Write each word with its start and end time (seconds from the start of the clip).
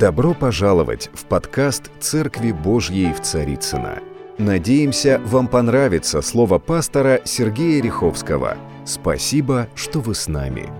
Добро 0.00 0.32
пожаловать 0.32 1.10
в 1.12 1.26
подкаст 1.26 1.90
«Церкви 2.00 2.52
Божьей 2.52 3.12
в 3.12 3.20
Царицына. 3.20 4.02
Надеемся, 4.38 5.20
вам 5.26 5.46
понравится 5.46 6.22
слово 6.22 6.58
пастора 6.58 7.20
Сергея 7.26 7.82
Риховского. 7.82 8.56
Спасибо, 8.86 9.68
что 9.74 10.00
вы 10.00 10.14
с 10.14 10.26
нами. 10.26 10.70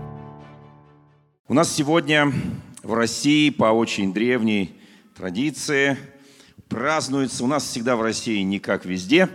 У 1.47 1.53
нас 1.53 1.71
сегодня 1.71 2.33
в 2.81 2.95
России 2.95 3.51
по 3.51 3.65
очень 3.65 4.11
древней 4.11 4.73
традиции 5.15 5.97
празднуется, 6.67 7.43
у 7.43 7.47
нас 7.47 7.63
всегда 7.63 7.95
в 7.97 8.01
России 8.01 8.41
не 8.41 8.57
как 8.57 8.85
везде, 8.85 9.29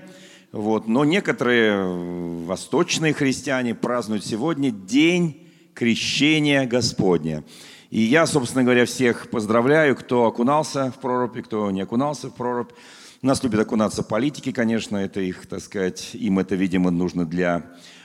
вот, 0.50 0.88
но 0.88 1.04
некоторые 1.04 2.44
восточные 2.44 3.12
христиане 3.12 3.76
празднуют 3.76 4.26
сегодня 4.26 4.72
День 4.72 5.46
крещения 5.74 6.66
Господня. 6.66 7.44
И 7.90 8.00
я, 8.00 8.26
собственно 8.26 8.64
говоря, 8.64 8.84
всех 8.84 9.30
поздравляю, 9.30 9.94
кто 9.94 10.26
окунался 10.26 10.90
в 10.90 11.00
прорубь 11.00 11.36
и 11.36 11.42
кто 11.42 11.70
не 11.70 11.82
окунался 11.82 12.28
в 12.28 12.34
прорубь. 12.34 12.72
Нас 13.22 13.42
любят 13.42 13.60
окунаться 13.60 14.02
политики, 14.02 14.52
конечно, 14.52 14.96
это 14.96 15.20
их, 15.20 15.46
так 15.46 15.60
сказать, 15.60 16.10
им 16.14 16.38
это, 16.38 16.54
видимо, 16.54 16.90
нужно 16.90 17.24
для 17.24 17.62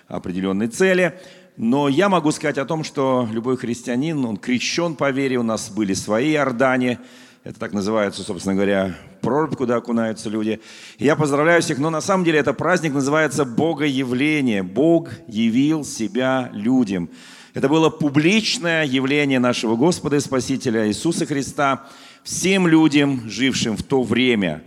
определенной 0.07 0.67
цели. 0.67 1.19
Но 1.57 1.89
я 1.89 2.09
могу 2.09 2.31
сказать 2.31 2.57
о 2.57 2.65
том, 2.65 2.83
что 2.83 3.27
любой 3.31 3.57
христианин, 3.57 4.23
он 4.23 4.37
крещен 4.37 4.95
по 4.95 5.11
вере, 5.11 5.37
у 5.37 5.43
нас 5.43 5.69
были 5.69 5.93
свои 5.93 6.33
Иордане, 6.33 6.99
это 7.43 7.59
так 7.59 7.73
называется, 7.73 8.21
собственно 8.21 8.53
говоря, 8.53 8.95
прорубь, 9.21 9.55
куда 9.55 9.77
окунаются 9.77 10.29
люди. 10.29 10.61
Я 10.99 11.15
поздравляю 11.15 11.61
всех, 11.63 11.79
но 11.79 11.89
на 11.89 12.01
самом 12.01 12.23
деле 12.23 12.37
это 12.37 12.53
праздник 12.53 12.93
называется 12.93 13.45
Богоявление. 13.45 14.61
Бог 14.61 15.09
явил 15.27 15.83
себя 15.83 16.51
людям. 16.53 17.09
Это 17.53 17.67
было 17.67 17.89
публичное 17.89 18.85
явление 18.85 19.39
нашего 19.39 19.75
Господа 19.75 20.15
и 20.15 20.19
Спасителя 20.21 20.87
Иисуса 20.87 21.25
Христа 21.25 21.85
всем 22.23 22.65
людям, 22.65 23.29
жившим 23.29 23.75
в 23.75 23.83
то 23.83 24.03
время. 24.03 24.63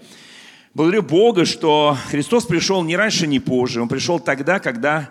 Благодарю 0.75 1.03
Бога, 1.03 1.47
что 1.47 1.97
Христос 2.11 2.45
пришел 2.45 2.83
не 2.83 2.95
раньше, 2.97 3.27
не 3.27 3.41
позже. 3.41 3.81
Он 3.81 3.89
пришел 3.89 4.21
тогда, 4.21 4.59
когда 4.59 5.11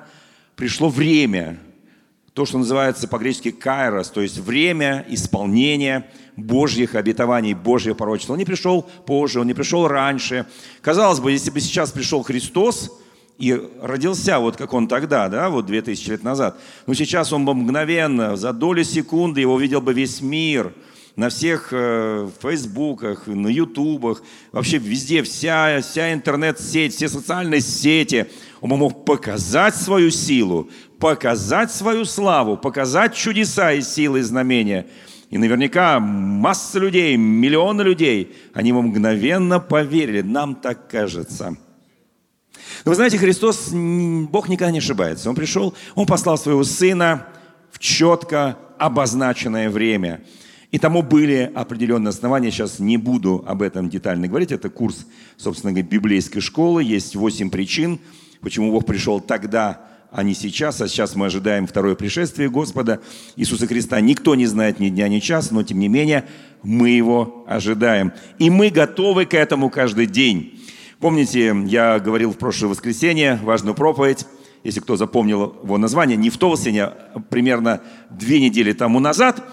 пришло 0.55 0.89
время. 0.89 1.57
То, 2.33 2.45
что 2.45 2.59
называется 2.59 3.07
по-гречески 3.07 3.49
«кайрос», 3.51 4.09
то 4.09 4.21
есть 4.21 4.37
время 4.37 5.05
исполнения 5.07 6.07
Божьих 6.35 6.93
обетований, 6.93 7.53
Божьего 7.53 7.95
пророчества. 7.95 8.33
Он 8.33 8.39
не 8.39 8.45
пришел 8.45 8.83
позже, 8.83 9.39
он 9.39 9.47
не 9.47 9.53
пришел 9.53 9.87
раньше. 9.87 10.45
Казалось 10.81 11.19
бы, 11.19 11.31
если 11.31 11.49
бы 11.49 11.59
сейчас 11.59 11.91
пришел 11.91 12.21
Христос– 12.21 12.91
и 13.43 13.61
родился 13.81 14.39
вот 14.39 14.55
как 14.55 14.73
он 14.73 14.87
тогда, 14.87 15.27
да, 15.27 15.49
вот 15.49 15.65
2000 15.65 16.09
лет 16.09 16.23
назад. 16.23 16.57
Но 16.87 16.93
сейчас 16.93 17.33
он 17.33 17.43
бы 17.45 17.53
мгновенно, 17.53 18.37
за 18.37 18.53
доли 18.53 18.83
секунды 18.83 19.41
его 19.41 19.55
увидел 19.55 19.81
бы 19.81 19.93
весь 19.93 20.21
мир, 20.21 20.73
на 21.15 21.29
всех 21.29 21.69
э, 21.71 22.27
фейсбуках, 22.41 23.27
на 23.27 23.47
ютубах, 23.47 24.23
вообще 24.51 24.77
везде, 24.77 25.21
вся, 25.21 25.79
вся 25.81 26.13
интернет-сеть, 26.13 26.95
все 26.95 27.07
социальные 27.07 27.61
сети. 27.61 28.25
Он 28.61 28.71
бы 28.71 28.77
мог 28.77 29.05
показать 29.05 29.75
свою 29.75 30.09
силу, 30.09 30.69
показать 30.99 31.71
свою 31.71 32.05
славу, 32.05 32.57
показать 32.57 33.13
чудеса 33.13 33.73
и 33.73 33.81
силы 33.81 34.19
и 34.19 34.23
знамения. 34.23 34.87
И 35.29 35.37
наверняка 35.37 35.99
масса 35.99 36.79
людей, 36.79 37.15
миллионы 37.17 37.81
людей, 37.81 38.35
они 38.53 38.69
ему 38.69 38.81
мгновенно 38.81 39.59
поверили. 39.59 40.21
Нам 40.21 40.55
так 40.55 40.87
кажется. 40.89 41.57
Но 42.85 42.91
вы 42.91 42.95
знаете, 42.95 43.17
Христос, 43.17 43.69
Бог 43.71 44.49
никогда 44.49 44.71
не 44.71 44.79
ошибается. 44.79 45.29
Он 45.29 45.35
пришел, 45.35 45.73
Он 45.95 46.05
послал 46.05 46.37
своего 46.37 46.63
Сына 46.63 47.27
в 47.71 47.79
четко 47.79 48.57
обозначенное 48.77 49.69
время. 49.69 50.21
И 50.71 50.79
тому 50.79 51.03
были 51.03 51.51
определенные 51.53 52.09
основания. 52.09 52.49
Сейчас 52.49 52.79
не 52.79 52.97
буду 52.97 53.43
об 53.47 53.61
этом 53.61 53.89
детально 53.89 54.27
говорить. 54.27 54.51
Это 54.51 54.69
курс, 54.69 55.05
собственно 55.37 55.71
говоря, 55.71 55.87
библейской 55.87 56.39
школы. 56.39 56.83
Есть 56.83 57.15
восемь 57.15 57.51
причин, 57.51 57.99
почему 58.41 58.71
Бог 58.71 58.85
пришел 58.85 59.19
тогда, 59.19 59.81
а 60.11 60.23
не 60.23 60.33
сейчас. 60.33 60.81
А 60.81 60.87
сейчас 60.87 61.15
мы 61.15 61.27
ожидаем 61.27 61.67
второе 61.67 61.93
пришествие 61.93 62.49
Господа 62.49 63.01
Иисуса 63.35 63.67
Христа. 63.67 64.01
Никто 64.01 64.33
не 64.33 64.47
знает 64.47 64.79
ни 64.79 64.89
дня, 64.89 65.07
ни 65.09 65.19
часа, 65.19 65.53
но 65.53 65.61
тем 65.61 65.77
не 65.77 65.89
менее 65.89 66.25
мы 66.63 66.89
его 66.89 67.45
ожидаем. 67.47 68.11
И 68.39 68.49
мы 68.49 68.71
готовы 68.71 69.25
к 69.25 69.35
этому 69.35 69.69
каждый 69.69 70.07
день. 70.07 70.59
Помните, 71.03 71.53
я 71.65 71.99
говорил 71.99 72.31
в 72.31 72.37
прошлое 72.37 72.69
воскресенье 72.69 73.37
важную 73.43 73.75
проповедь, 73.75 74.25
если 74.63 74.79
кто 74.79 74.95
запомнил 74.95 75.53
его 75.61 75.77
название, 75.77 76.15
не 76.15 76.29
в 76.29 76.37
то 76.37 76.49
воскресенье, 76.49 76.93
а 77.13 77.19
примерно 77.19 77.81
две 78.09 78.39
недели 78.39 78.71
тому 78.71 79.01
назад. 79.01 79.43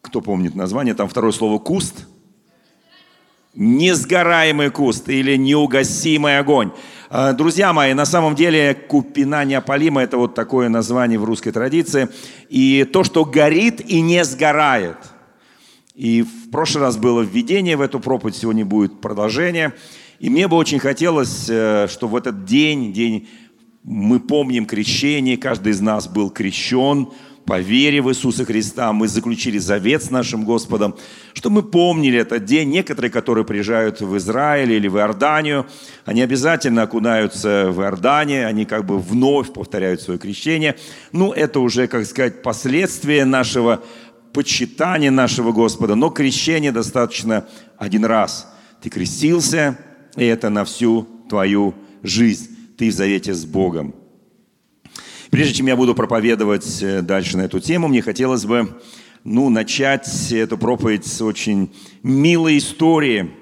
Кто 0.00 0.20
помнит 0.20 0.54
название? 0.54 0.94
Там 0.94 1.08
второе 1.08 1.32
слово 1.32 1.58
«куст». 1.58 2.06
Несгораемый 3.56 4.70
куст 4.70 5.08
или 5.08 5.34
неугасимый 5.34 6.38
огонь. 6.38 6.70
А, 7.10 7.32
друзья 7.32 7.72
мои, 7.72 7.92
на 7.92 8.04
самом 8.04 8.36
деле 8.36 8.74
купина 8.74 9.44
неопалима– 9.44 10.00
это 10.04 10.16
вот 10.16 10.36
такое 10.36 10.68
название 10.68 11.18
в 11.18 11.24
русской 11.24 11.50
традиции. 11.50 12.08
И 12.48 12.84
то, 12.84 13.02
что 13.02 13.24
горит 13.24 13.80
и 13.80 14.00
не 14.00 14.24
сгорает– 14.24 14.98
и 15.98 16.22
в 16.22 16.50
прошлый 16.52 16.84
раз 16.84 16.96
было 16.96 17.22
введение 17.22 17.76
в 17.76 17.80
эту 17.80 17.98
проповедь, 17.98 18.36
сегодня 18.36 18.64
будет 18.64 19.00
продолжение. 19.00 19.74
И 20.20 20.30
мне 20.30 20.46
бы 20.46 20.56
очень 20.56 20.78
хотелось, 20.78 21.46
э, 21.50 21.88
чтобы 21.90 22.12
в 22.12 22.16
этот 22.16 22.44
день, 22.44 22.92
день 22.92 23.28
мы 23.82 24.20
помним 24.20 24.64
крещение, 24.64 25.36
каждый 25.36 25.72
из 25.72 25.80
нас 25.80 26.06
был 26.06 26.30
крещен 26.30 27.08
по 27.46 27.58
вере 27.58 28.00
в 28.00 28.10
Иисуса 28.10 28.44
Христа, 28.44 28.92
мы 28.92 29.08
заключили 29.08 29.58
завет 29.58 30.04
с 30.04 30.10
нашим 30.10 30.44
Господом, 30.44 30.94
чтобы 31.32 31.56
мы 31.56 31.62
помнили 31.62 32.18
этот 32.20 32.44
день. 32.44 32.68
Некоторые, 32.68 33.10
которые 33.10 33.44
приезжают 33.44 34.00
в 34.00 34.16
Израиль 34.18 34.70
или 34.70 34.86
в 34.86 34.98
Иорданию, 34.98 35.66
они 36.04 36.22
обязательно 36.22 36.82
окунаются 36.82 37.70
в 37.72 37.80
Иордане, 37.80 38.46
они 38.46 38.66
как 38.66 38.84
бы 38.84 38.98
вновь 38.98 39.52
повторяют 39.52 40.00
свое 40.00 40.20
крещение. 40.20 40.76
Ну, 41.10 41.32
это 41.32 41.58
уже, 41.58 41.88
как 41.88 42.06
сказать, 42.06 42.42
последствия 42.42 43.24
нашего 43.24 43.82
почитание 44.38 45.10
нашего 45.10 45.50
Господа, 45.50 45.96
но 45.96 46.10
крещение 46.10 46.70
достаточно 46.70 47.48
один 47.76 48.04
раз. 48.04 48.48
Ты 48.80 48.88
крестился, 48.88 49.76
и 50.14 50.24
это 50.24 50.48
на 50.48 50.64
всю 50.64 51.08
твою 51.28 51.74
жизнь. 52.04 52.48
Ты 52.76 52.90
в 52.90 52.94
завете 52.94 53.34
с 53.34 53.44
Богом. 53.44 53.96
Прежде 55.30 55.54
чем 55.54 55.66
я 55.66 55.74
буду 55.74 55.92
проповедовать 55.92 56.80
э, 56.82 57.02
дальше 57.02 57.36
на 57.36 57.42
эту 57.42 57.58
тему, 57.58 57.88
мне 57.88 58.00
хотелось 58.00 58.44
бы 58.44 58.80
ну, 59.24 59.48
начать 59.50 60.30
эту 60.30 60.56
проповедь 60.56 61.04
с 61.04 61.20
очень 61.20 61.74
милой 62.04 62.58
истории. 62.58 63.32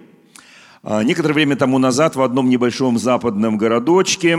А, 0.83 1.03
некоторое 1.03 1.35
время 1.35 1.57
тому 1.57 1.77
назад 1.77 2.17
в 2.17 2.23
одном 2.23 2.49
небольшом 2.49 2.97
западном 2.97 3.59
городочке 3.59 4.39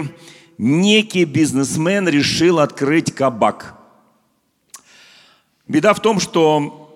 некий 0.57 1.25
бизнесмен 1.25 2.09
решил 2.09 2.57
открыть 2.57 3.13
кабак– 3.13 3.75
Беда 5.67 5.93
в 5.93 6.01
том, 6.01 6.21
что 6.21 6.89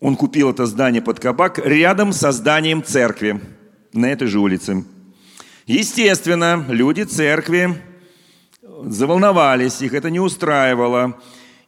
он 0.00 0.16
купил 0.16 0.50
это 0.50 0.66
здание 0.66 1.00
под 1.00 1.18
кабак 1.18 1.58
рядом 1.58 2.12
со 2.12 2.30
зданием 2.30 2.84
церкви 2.84 3.40
на 3.94 4.12
этой 4.12 4.28
же 4.28 4.38
улице. 4.38 4.84
Естественно, 5.66 6.62
люди 6.68 7.02
церкви 7.02 7.82
заволновались, 8.82 9.80
их 9.80 9.94
это 9.94 10.10
не 10.10 10.20
устраивало. 10.20 11.18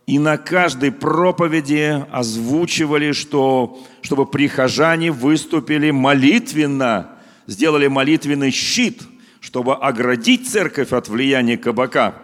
И 0.06 0.18
на 0.18 0.36
каждой 0.36 0.92
проповеди 0.92 2.04
озвучивали, 2.10 3.12
что, 3.12 3.80
чтобы 4.02 4.26
прихожане 4.26 5.10
выступили 5.10 5.90
молитвенно, 5.90 7.10
сделали 7.46 7.86
молитвенный 7.86 8.50
щит, 8.50 9.02
чтобы 9.40 9.74
оградить 9.76 10.50
церковь 10.50 10.92
от 10.92 11.08
влияния 11.08 11.56
кабака. 11.56 12.14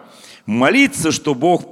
Молиться, 0.45 1.11
что 1.11 1.33
Бог 1.33 1.63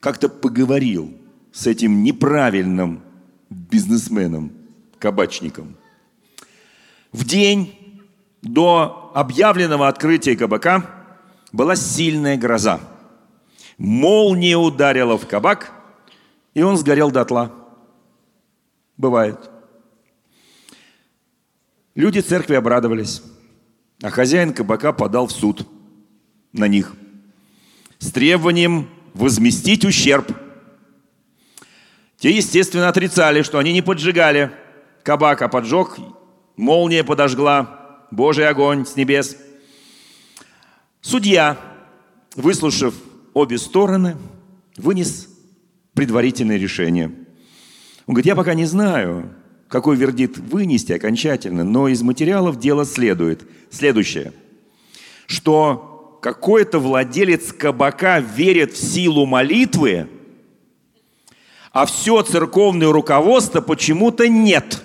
как-то 0.00 0.30
поговорил– 0.30 1.12
с 1.52 1.66
этим 1.66 2.02
неправильным 2.02 3.02
бизнесменом, 3.50 4.52
кабачником. 4.98 5.76
В 7.12 7.24
день 7.24 8.00
до 8.40 9.12
объявленного 9.14 9.86
открытия 9.86 10.34
кабака 10.34 10.86
была 11.52 11.76
сильная 11.76 12.38
гроза. 12.38 12.80
Молния 13.76 14.56
ударила 14.56 15.18
в 15.18 15.28
кабак, 15.28 15.72
и 16.54 16.62
он 16.62 16.76
сгорел 16.78 17.10
дотла. 17.10 17.52
Бывает. 18.96 19.50
Люди 21.94 22.20
церкви 22.20 22.54
обрадовались, 22.54 23.22
а 24.02 24.08
хозяин 24.08 24.54
кабака 24.54 24.92
подал 24.94 25.26
в 25.26 25.32
суд 25.32 25.66
на 26.52 26.66
них 26.68 26.94
с 27.98 28.10
требованием 28.10 28.88
возместить 29.12 29.84
ущерб– 29.84 30.34
те, 32.22 32.30
естественно, 32.30 32.88
отрицали, 32.88 33.42
что 33.42 33.58
они 33.58 33.72
не 33.72 33.82
поджигали 33.82 34.52
кабак, 35.02 35.42
а 35.42 35.48
поджег, 35.48 35.96
молния 36.56 37.02
подожгла, 37.02 38.06
Божий 38.12 38.46
огонь 38.46 38.86
с 38.86 38.94
небес. 38.94 39.36
Судья, 41.00 41.58
выслушав 42.36 42.94
обе 43.34 43.58
стороны, 43.58 44.16
вынес 44.76 45.30
предварительное 45.94 46.58
решение. 46.58 47.06
Он 48.06 48.14
говорит, 48.14 48.26
я 48.26 48.36
пока 48.36 48.54
не 48.54 48.66
знаю, 48.66 49.34
какой 49.66 49.96
вердикт 49.96 50.38
вынести 50.38 50.92
окончательно, 50.92 51.64
но 51.64 51.88
из 51.88 52.02
материалов 52.02 52.60
дела 52.60 52.84
следует 52.84 53.42
следующее, 53.68 54.32
что 55.26 56.20
какой-то 56.22 56.78
владелец 56.78 57.52
кабака 57.52 58.20
верит 58.20 58.74
в 58.74 58.76
силу 58.76 59.26
молитвы, 59.26 60.06
а 61.72 61.86
все 61.86 62.22
церковное 62.22 62.92
руководство 62.92 63.60
почему-то 63.60 64.28
нет, 64.28 64.82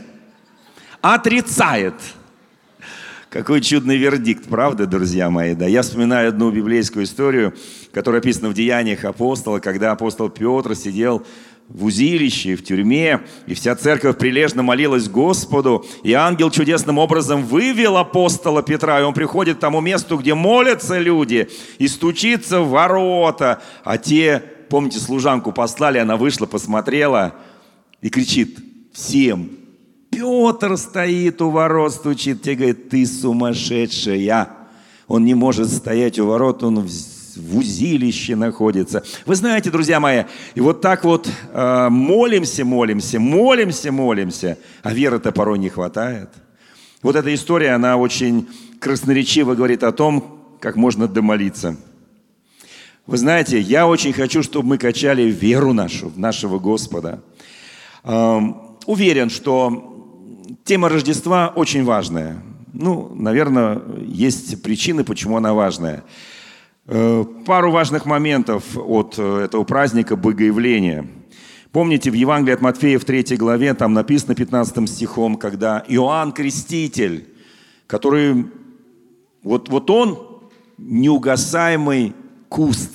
отрицает– 1.01 1.95
какой 3.29 3.59
чудный 3.59 3.97
вердикт, 3.97 4.45
правда, 4.47 4.87
друзья 4.87 5.29
мои? 5.29 5.53
Да, 5.53 5.67
я 5.67 5.81
вспоминаю 5.81 6.29
одну 6.29 6.49
библейскую 6.49 7.03
историю, 7.03 7.53
которая 7.91 8.21
описана 8.21 8.47
в 8.47 8.53
Деяниях 8.53 9.03
апостола, 9.03 9.59
когда 9.59 9.91
апостол 9.91 10.29
Петр 10.29 10.75
сидел 10.75 11.23
в 11.67 11.83
узилище, 11.83 12.55
в 12.55 12.63
тюрьме, 12.63 13.19
и 13.45 13.53
вся 13.53 13.75
церковь 13.75 14.17
прилежно 14.17 14.63
молилась 14.63 15.09
Господу, 15.09 15.85
и 16.03 16.13
ангел 16.13 16.49
чудесным 16.49 16.97
образом 16.97 17.43
вывел 17.43 17.97
апостола 17.97 18.63
Петра, 18.63 19.01
и 19.01 19.03
он 19.03 19.13
приходит 19.13 19.57
к 19.57 19.59
тому 19.59 19.81
месту, 19.81 20.17
где 20.17 20.33
молятся 20.33 20.97
люди, 20.97 21.49
и 21.79 21.89
стучится 21.89 22.61
в 22.61 22.69
ворота, 22.69 23.61
а 23.83 23.97
те, 23.97 24.41
помните, 24.69 24.99
служанку 24.99 25.51
послали, 25.51 25.97
она 25.97 26.17
вышла, 26.17 26.45
посмотрела 26.45 27.35
и 28.01 28.09
кричит 28.09 28.59
всем, 28.93 29.49
Петр 30.09 30.77
стоит 30.77 31.41
у 31.41 31.49
ворот, 31.49 31.93
стучит, 31.93 32.41
тебе 32.41 32.55
говорит, 32.55 32.89
ты 32.89 33.05
сумасшедшая. 33.05 34.49
Он 35.07 35.25
не 35.25 35.35
может 35.35 35.69
стоять 35.69 36.17
у 36.19 36.25
ворот, 36.25 36.63
он 36.63 36.79
в, 36.79 36.87
в 36.87 37.57
узилище 37.57 38.35
находится. 38.35 39.03
Вы 39.25 39.35
знаете, 39.35 39.69
друзья 39.69 39.99
мои, 39.99 40.23
и 40.55 40.61
вот 40.61 40.81
так 40.81 41.03
вот 41.03 41.29
э, 41.53 41.87
молимся, 41.89 42.65
молимся, 42.65 43.19
молимся, 43.19 43.91
молимся, 43.91 44.57
а 44.81 44.93
веры-то 44.93 45.31
порой 45.31 45.59
не 45.59 45.69
хватает. 45.69 46.29
Вот 47.01 47.15
эта 47.15 47.33
история, 47.33 47.71
она 47.71 47.95
очень 47.95 48.49
красноречиво 48.79 49.55
говорит 49.55 49.83
о 49.83 49.91
том, 49.91 50.57
как 50.59 50.75
можно 50.75 51.07
домолиться. 51.07 51.77
Вы 53.07 53.15
знаете, 53.15 53.57
я 53.57 53.87
очень 53.87 54.11
хочу, 54.11 54.43
чтобы 54.43 54.67
мы 54.67 54.77
качали 54.77 55.31
веру 55.31 55.71
нашу, 55.71 56.11
нашего 56.17 56.59
Господа. 56.59 57.23
Эм, 58.03 58.57
уверен, 58.85 59.29
что 59.29 60.43
Тема 60.65 60.89
Рождества 60.89 61.53
очень 61.55 61.85
важная. 61.85 62.43
Ну, 62.73 63.09
наверное, 63.15 63.81
есть 64.05 64.61
причины, 64.61 65.05
почему 65.05 65.37
она 65.37 65.53
важная. 65.53 66.03
Э, 66.85 67.23
пару 67.45 67.71
важных 67.71 68.05
моментов 68.05 68.65
от 68.75 69.15
э, 69.17 69.43
этого 69.45 69.63
праздника 69.63 70.17
Богоявления. 70.17 71.07
Помните, 71.71 72.11
в 72.11 72.13
Евангелии 72.13 72.55
от 72.55 72.61
Матфея 72.61 72.99
в 72.99 73.05
3 73.05 73.37
главе, 73.37 73.73
там 73.73 73.93
написано 73.93 74.35
15 74.35 74.89
стихом, 74.89 75.37
когда 75.37 75.81
Иоанн 75.87 76.33
Креститель, 76.33 77.29
который, 77.87 78.47
вот, 79.43 79.69
вот 79.69 79.89
он 79.89 80.41
неугасаемый 80.77 82.13
куст, 82.49 82.91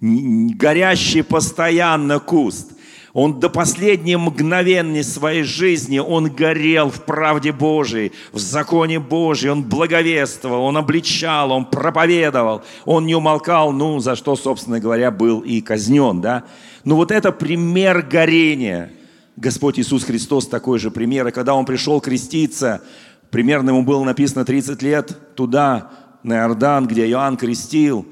горящий 0.00 1.22
постоянно 1.22 2.18
куст. 2.18 2.72
Он 3.12 3.40
до 3.40 3.48
последней 3.48 4.16
мгновенной 4.16 5.02
своей 5.02 5.42
жизни, 5.42 5.98
он 5.98 6.28
горел 6.28 6.90
в 6.90 7.02
правде 7.04 7.50
Божией, 7.50 8.12
в 8.30 8.38
законе 8.38 9.00
Божьем, 9.00 9.52
он 9.52 9.62
благовествовал, 9.62 10.64
он 10.64 10.76
обличал, 10.76 11.50
он 11.50 11.64
проповедовал, 11.64 12.62
он 12.84 13.06
не 13.06 13.14
умолкал, 13.14 13.72
ну, 13.72 14.00
за 14.00 14.16
что, 14.16 14.36
собственно 14.36 14.80
говоря, 14.80 15.10
был 15.10 15.40
и 15.40 15.62
казнен, 15.62 16.20
да. 16.20 16.44
Но 16.84 16.94
вот 16.94 17.10
это 17.10 17.32
пример 17.32 18.02
горения. 18.02 18.92
Господь 19.36 19.78
Иисус 19.78 20.04
Христос 20.04 20.46
такой 20.46 20.78
же 20.78 20.90
пример. 20.90 21.26
И 21.28 21.30
когда 21.30 21.54
Он 21.54 21.64
пришел 21.64 22.00
креститься, 22.00 22.82
примерно 23.30 23.70
ему 23.70 23.82
было 23.82 24.04
написано 24.04 24.44
30 24.44 24.82
лет, 24.82 25.34
туда, 25.34 25.90
на 26.22 26.38
Иордан, 26.38 26.86
где 26.86 27.08
Иоанн 27.08 27.36
крестил, 27.36 28.06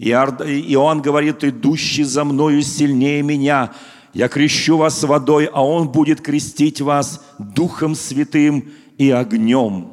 Иоанн 0.00 1.02
говорит, 1.02 1.44
идущий 1.44 2.04
за 2.04 2.24
мною 2.24 2.62
сильнее 2.62 3.22
меня, 3.22 3.72
я 4.14 4.28
крещу 4.28 4.78
вас 4.78 5.02
водой, 5.04 5.48
а 5.52 5.64
Он 5.64 5.88
будет 5.88 6.22
крестить 6.22 6.80
вас 6.80 7.22
Духом 7.38 7.94
Святым 7.94 8.72
и 8.96 9.10
огнем. 9.10 9.92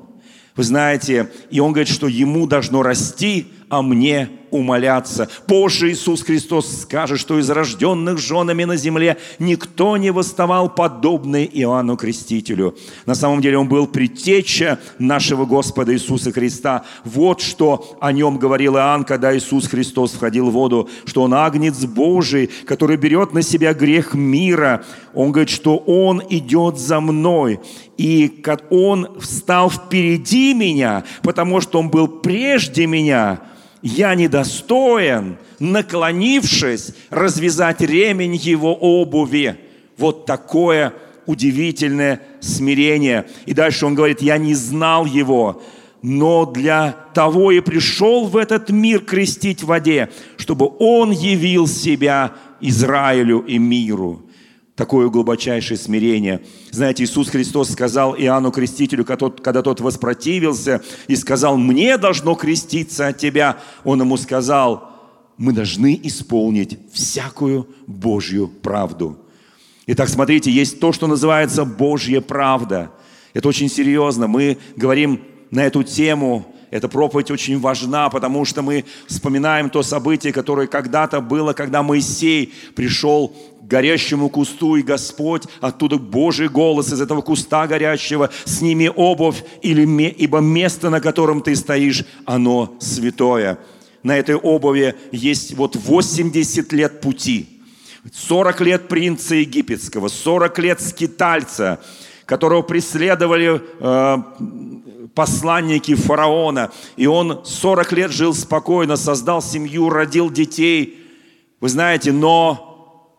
Вы 0.56 0.64
знаете, 0.64 1.30
и 1.52 1.60
Он 1.60 1.74
говорит, 1.74 1.94
что 1.94 2.08
Ему 2.08 2.48
должно 2.48 2.84
расти, 2.84 3.48
а 3.70 3.82
мне 3.82 4.30
умоляться. 4.58 5.30
Позже 5.46 5.92
Иисус 5.92 6.24
Христос 6.24 6.82
скажет, 6.82 7.20
что 7.20 7.40
из 7.40 7.50
рожденных 7.50 8.18
женами 8.18 8.64
на 8.64 8.76
земле 8.76 9.18
никто 9.40 9.98
не 9.98 10.12
восставал 10.12 10.70
подобный 10.70 11.50
Иоанну 11.52 11.98
Крестителю. 11.98 12.76
На 13.06 13.16
самом 13.16 13.42
деле 13.42 13.58
он 13.58 13.68
был 13.68 13.88
предтеча 13.88 14.80
нашего 15.00 15.46
Господа 15.46 15.94
Иисуса 15.94 16.32
Христа. 16.32 16.84
Вот 17.04 17.42
что 17.42 17.98
о 18.02 18.12
нем 18.12 18.38
говорил 18.38 18.76
Иоанн, 18.76 19.04
когда 19.04 19.36
Иисус 19.36 19.68
Христос 19.68 20.14
входил 20.14 20.50
в 20.50 20.54
воду, 20.54 20.90
что 21.06 21.24
он 21.24 21.34
агнец 21.34 21.86
Божий, 21.86 22.50
который 22.66 22.98
берет 22.98 23.34
на 23.34 23.42
себя 23.42 23.74
грех 23.74 24.14
мира. 24.14 24.84
Он 25.14 25.32
говорит, 25.32 25.50
что 25.50 25.78
он 25.78 26.22
идет 26.30 26.78
за 26.78 27.00
мной. 27.00 27.60
И 27.98 28.44
он 28.70 29.20
встал 29.20 29.70
впереди 29.70 30.54
меня, 30.54 31.04
потому 31.24 31.62
что 31.62 31.80
он 31.80 31.90
был 31.90 32.08
прежде 32.08 32.86
меня– 32.86 33.42
я 33.82 34.16
недостоин, 34.16 35.38
наклонившись, 35.60 36.94
развязать 37.10 37.82
ремень 37.82 38.36
его 38.36 38.74
обуви. 38.74 39.58
Вот 39.98 40.26
такое 40.26 40.94
удивительное 41.26 42.22
смирение. 42.40 43.28
И 43.46 43.54
дальше 43.54 43.86
он 43.86 43.96
говорит, 43.96 44.22
я 44.22 44.38
не 44.38 44.54
знал 44.54 45.06
его, 45.06 45.62
но 46.02 46.46
для 46.46 46.96
того 47.14 47.52
и 47.52 47.60
пришел 47.60 48.28
в 48.28 48.38
этот 48.38 48.70
мир 48.70 49.02
крестить 49.02 49.64
в 49.64 49.68
воде, 49.68 50.10
чтобы 50.38 50.72
он 50.80 51.12
явил 51.12 51.68
себя 51.68 52.34
Израилю 52.62 53.40
и 53.40 53.58
миру 53.58 54.27
такое 54.78 55.10
глубочайшее 55.10 55.78
смирение. 55.78 56.42
Знаете, 56.70 57.04
Иисус 57.04 57.30
Христос 57.30 57.72
сказал 57.72 58.16
Иоанну 58.16 58.52
Крестителю, 58.52 59.04
когда 59.04 59.64
тот 59.64 59.82
воспротивился 59.82 60.82
и 61.08 61.16
сказал, 61.16 61.58
мне 61.58 61.98
должно 61.98 62.36
креститься 62.36 63.08
от 63.08 63.18
тебя, 63.18 63.58
он 63.84 64.00
ему 64.02 64.16
сказал, 64.18 64.92
мы 65.38 65.52
должны 65.52 66.00
исполнить 66.04 66.78
всякую 66.94 67.68
Божью 67.88 68.48
правду. 68.48 69.18
Итак, 69.88 70.10
смотрите, 70.10 70.52
есть 70.52 70.80
то, 70.80 70.94
что 70.94 71.08
называется 71.08 71.66
Божья 71.66 72.22
правда. 72.22 72.92
Это 73.34 73.48
очень 73.48 73.70
серьезно. 73.70 74.28
Мы 74.28 74.60
говорим 74.76 75.22
на 75.50 75.66
эту 75.66 75.82
тему, 75.82 76.54
эта 76.70 76.90
проповедь 76.90 77.32
очень 77.32 77.60
важна, 77.60 78.10
потому 78.10 78.44
что 78.44 78.62
мы 78.62 78.84
вспоминаем 79.08 79.70
то 79.70 79.84
событие, 79.84 80.34
которое 80.34 80.68
когда-то 80.68 81.22
было, 81.22 81.54
когда 81.54 81.82
Моисей 81.82 82.54
пришел 82.76 83.34
горящему 83.68 84.30
кусту, 84.30 84.76
и 84.76 84.82
Господь, 84.82 85.44
оттуда 85.60 85.98
Божий 85.98 86.48
голос 86.48 86.92
из 86.92 87.02
этого 87.02 87.22
куста 87.22 87.68
горящего, 87.68 88.30
сними 88.46 88.90
обувь, 88.90 89.44
или, 89.62 89.84
ибо 90.10 90.40
место, 90.40 90.90
на 90.90 91.02
котором 91.02 91.42
ты 91.42 91.56
стоишь, 91.56 92.06
оно 92.26 92.76
святое. 92.80 93.60
На 94.04 94.18
этой 94.18 94.36
обуви 94.36 94.96
есть 95.12 95.56
вот 95.56 95.76
80 95.76 96.72
лет 96.72 97.02
пути. 97.02 97.48
40 98.14 98.62
лет 98.62 98.88
принца 98.88 99.36
египетского, 99.36 100.08
40 100.08 100.60
лет 100.60 100.82
скитальца, 100.82 101.82
которого 102.26 102.62
преследовали 102.62 103.62
э, 103.80 104.18
посланники 105.14 105.94
фараона. 105.96 106.72
И 106.96 107.06
он 107.06 107.42
40 107.44 107.92
лет 107.92 108.12
жил 108.12 108.34
спокойно, 108.34 108.96
создал 108.96 109.42
семью, 109.42 109.90
родил 109.90 110.30
детей. 110.30 111.04
Вы 111.60 111.68
знаете, 111.68 112.14
но 112.14 112.67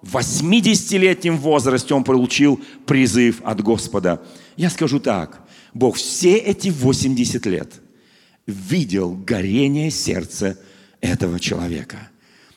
в 0.03 0.17
80-летнем 0.17 1.39
возрасте 1.39 1.95
он 1.95 2.05
получил 2.05 2.61
призыв 2.87 3.41
от 3.45 3.63
Господа. 3.63 4.23
Я 4.57 4.71
скажу 4.71 5.01
так, 5.01 5.41
Бог 5.75 5.97
все 5.97 6.37
эти 6.37 6.69
80 6.69 7.47
лет 7.47 7.81
видел 8.47 9.15
горение 9.15 9.91
сердца 9.91 10.59
этого 11.01 11.41
человека. 11.41 12.09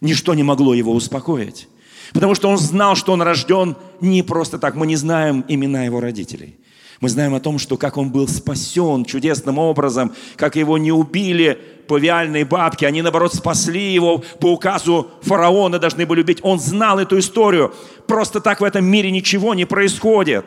Ничто 0.01 0.33
не 0.33 0.43
могло 0.43 0.74
его 0.74 0.93
успокоить. 0.93 1.67
Потому 2.13 2.36
что 2.36 2.50
он 2.50 2.57
знал, 2.57 2.95
что 2.95 3.13
он 3.13 3.21
рожден 3.21 3.75
не 4.01 4.24
просто 4.24 4.57
так. 4.57 4.75
Мы 4.75 4.88
не 4.88 4.95
знаем 4.95 5.45
имена 5.48 5.83
его 5.83 6.00
родителей. 6.00 6.57
Мы 7.01 7.10
знаем 7.10 7.34
о 7.34 7.39
том, 7.39 7.58
что 7.58 7.77
как 7.77 7.98
он 7.98 8.12
был 8.12 8.27
спасен 8.27 9.05
чудесным 9.05 9.58
образом, 9.58 10.13
как 10.36 10.55
его 10.55 10.77
не 10.77 10.91
убили 10.91 11.60
павиальные 11.88 12.46
бабки, 12.46 12.86
они, 12.86 13.01
наоборот, 13.01 13.34
спасли 13.34 13.91
его 13.91 14.20
по 14.39 14.53
указу 14.53 15.10
фараона, 15.24 15.79
должны 15.79 16.05
были 16.05 16.22
убить. 16.22 16.38
Он 16.43 16.60
знал 16.60 17.00
эту 17.00 17.17
историю. 17.17 17.74
Просто 18.08 18.39
так 18.39 18.62
в 18.62 18.63
этом 18.63 18.86
мире 18.86 19.10
ничего 19.10 19.55
не 19.55 19.65
происходит. 19.65 20.46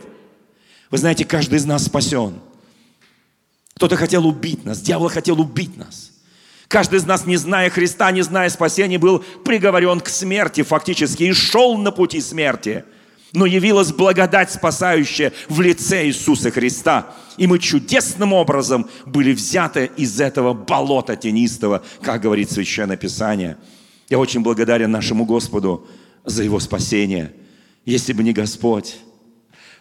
Вы 0.92 0.98
знаете, 0.98 1.24
каждый 1.24 1.56
из 1.56 1.66
нас 1.66 1.86
спасен. 1.86 2.34
Кто-то 3.74 3.96
хотел 3.96 4.24
убить 4.24 4.64
нас, 4.64 4.80
дьявол 4.80 5.08
хотел 5.08 5.40
убить 5.40 5.76
нас. 5.76 6.12
Каждый 6.68 7.00
из 7.00 7.04
нас, 7.04 7.26
не 7.26 7.36
зная 7.36 7.68
Христа, 7.68 8.12
не 8.12 8.22
зная 8.22 8.48
спасения, 8.48 8.98
был 8.98 9.24
приговорен 9.44 9.98
к 9.98 10.08
смерти 10.08 10.62
фактически 10.62 11.24
и 11.24 11.32
шел 11.32 11.76
на 11.76 11.90
пути 11.90 12.20
смерти– 12.20 12.84
но 13.34 13.46
явилась 13.46 13.92
благодать 13.92 14.52
спасающая 14.52 15.32
в 15.48 15.60
лице 15.60 16.06
Иисуса 16.06 16.50
Христа. 16.52 17.12
И 17.36 17.48
мы 17.48 17.58
чудесным 17.58 18.32
образом 18.32 18.88
были 19.06 19.32
взяты 19.32 19.90
из 19.96 20.20
этого 20.20 20.54
болота 20.54 21.16
тенистого, 21.16 21.82
как 22.00 22.22
говорит 22.22 22.50
Священное 22.50 22.96
Писание. 22.96 23.56
Я 24.08 24.20
очень 24.20 24.40
благодарен 24.40 24.90
нашему 24.90 25.24
Господу 25.24 25.86
за 26.24 26.44
Его 26.44 26.60
спасение. 26.60 27.32
Если 27.84 28.12
бы 28.12 28.22
не 28.22 28.32
Господь, 28.32 28.96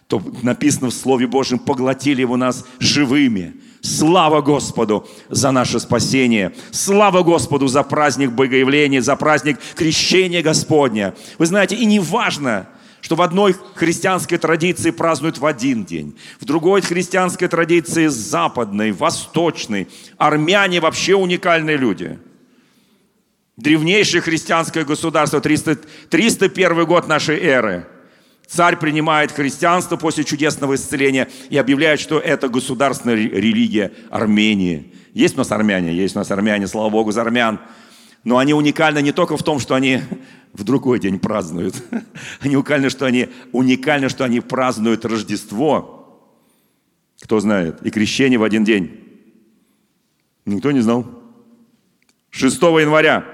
то 0.08 0.20
написано 0.42 0.90
в 0.90 0.94
Слове 0.94 1.28
Божьем, 1.28 1.60
поглотили 1.60 2.20
его 2.20 2.36
нас 2.36 2.66
живыми. 2.80 3.54
Слава 3.80 4.40
Господу 4.42 5.06
за 5.28 5.52
наше 5.52 5.78
спасение. 5.78 6.52
Слава 6.72 7.22
Господу 7.22 7.68
за 7.68 7.84
праздник 7.84 8.32
Богоявления, 8.32 9.00
за 9.00 9.14
праздник 9.14 9.58
крещения 9.76 10.42
Господня. 10.42 11.14
Вы 11.38 11.46
знаете, 11.46 11.76
и 11.76 11.84
не 11.84 12.00
важно, 12.00 12.68
что 13.04 13.16
в 13.16 13.20
одной 13.20 13.54
христианской 13.74 14.38
традиции 14.38 14.90
празднуют 14.90 15.36
в 15.36 15.44
один 15.44 15.84
день, 15.84 16.16
в 16.40 16.46
другой 16.46 16.80
христианской 16.80 17.48
традиции 17.48 18.06
западной, 18.06 18.92
восточной. 18.92 19.88
Армяне 20.16 20.80
вообще 20.80 21.14
уникальные 21.14 21.76
люди. 21.76 22.18
Древнейшее 23.58 24.22
христианское 24.22 24.86
государство, 24.86 25.42
300, 25.42 25.80
301 26.08 26.86
год 26.86 27.06
нашей 27.06 27.38
эры– 27.38 27.86
Царь 28.46 28.76
принимает 28.76 29.32
христианство 29.32 29.96
после 29.96 30.22
чудесного 30.22 30.74
исцеления 30.74 31.28
и 31.48 31.56
объявляет, 31.56 31.98
что 31.98 32.18
это 32.18 32.48
государственная 32.50 33.16
религия 33.16 33.90
Армении. 34.10 34.92
Есть 35.14 35.34
у 35.34 35.38
нас 35.38 35.50
армяне? 35.50 35.94
Есть 35.94 36.14
у 36.14 36.18
нас 36.18 36.30
армяне, 36.30 36.66
слава 36.66 36.90
Богу, 36.90 37.10
за 37.10 37.22
армян. 37.22 37.58
Но 38.22 38.36
они 38.36 38.52
уникальны 38.52 39.00
не 39.00 39.12
только 39.12 39.38
в 39.38 39.42
том, 39.42 39.60
что 39.60 39.74
они 39.74 40.02
в 40.54 40.62
другой 40.62 41.00
день 41.00 41.18
празднуют. 41.18 41.82
Они 42.40 42.56
уникальны, 42.56 42.88
что 42.88 43.06
они, 43.06 43.28
уникальны, 43.52 44.08
что 44.08 44.24
они 44.24 44.40
празднуют 44.40 45.04
Рождество. 45.04 46.30
Кто 47.20 47.40
знает? 47.40 47.82
И 47.82 47.90
крещение 47.90 48.38
в 48.38 48.44
один 48.44 48.64
день. 48.64 49.00
Никто 50.46 50.70
не 50.70 50.80
знал. 50.80 51.06
6 52.30 52.62
января. 52.62 53.24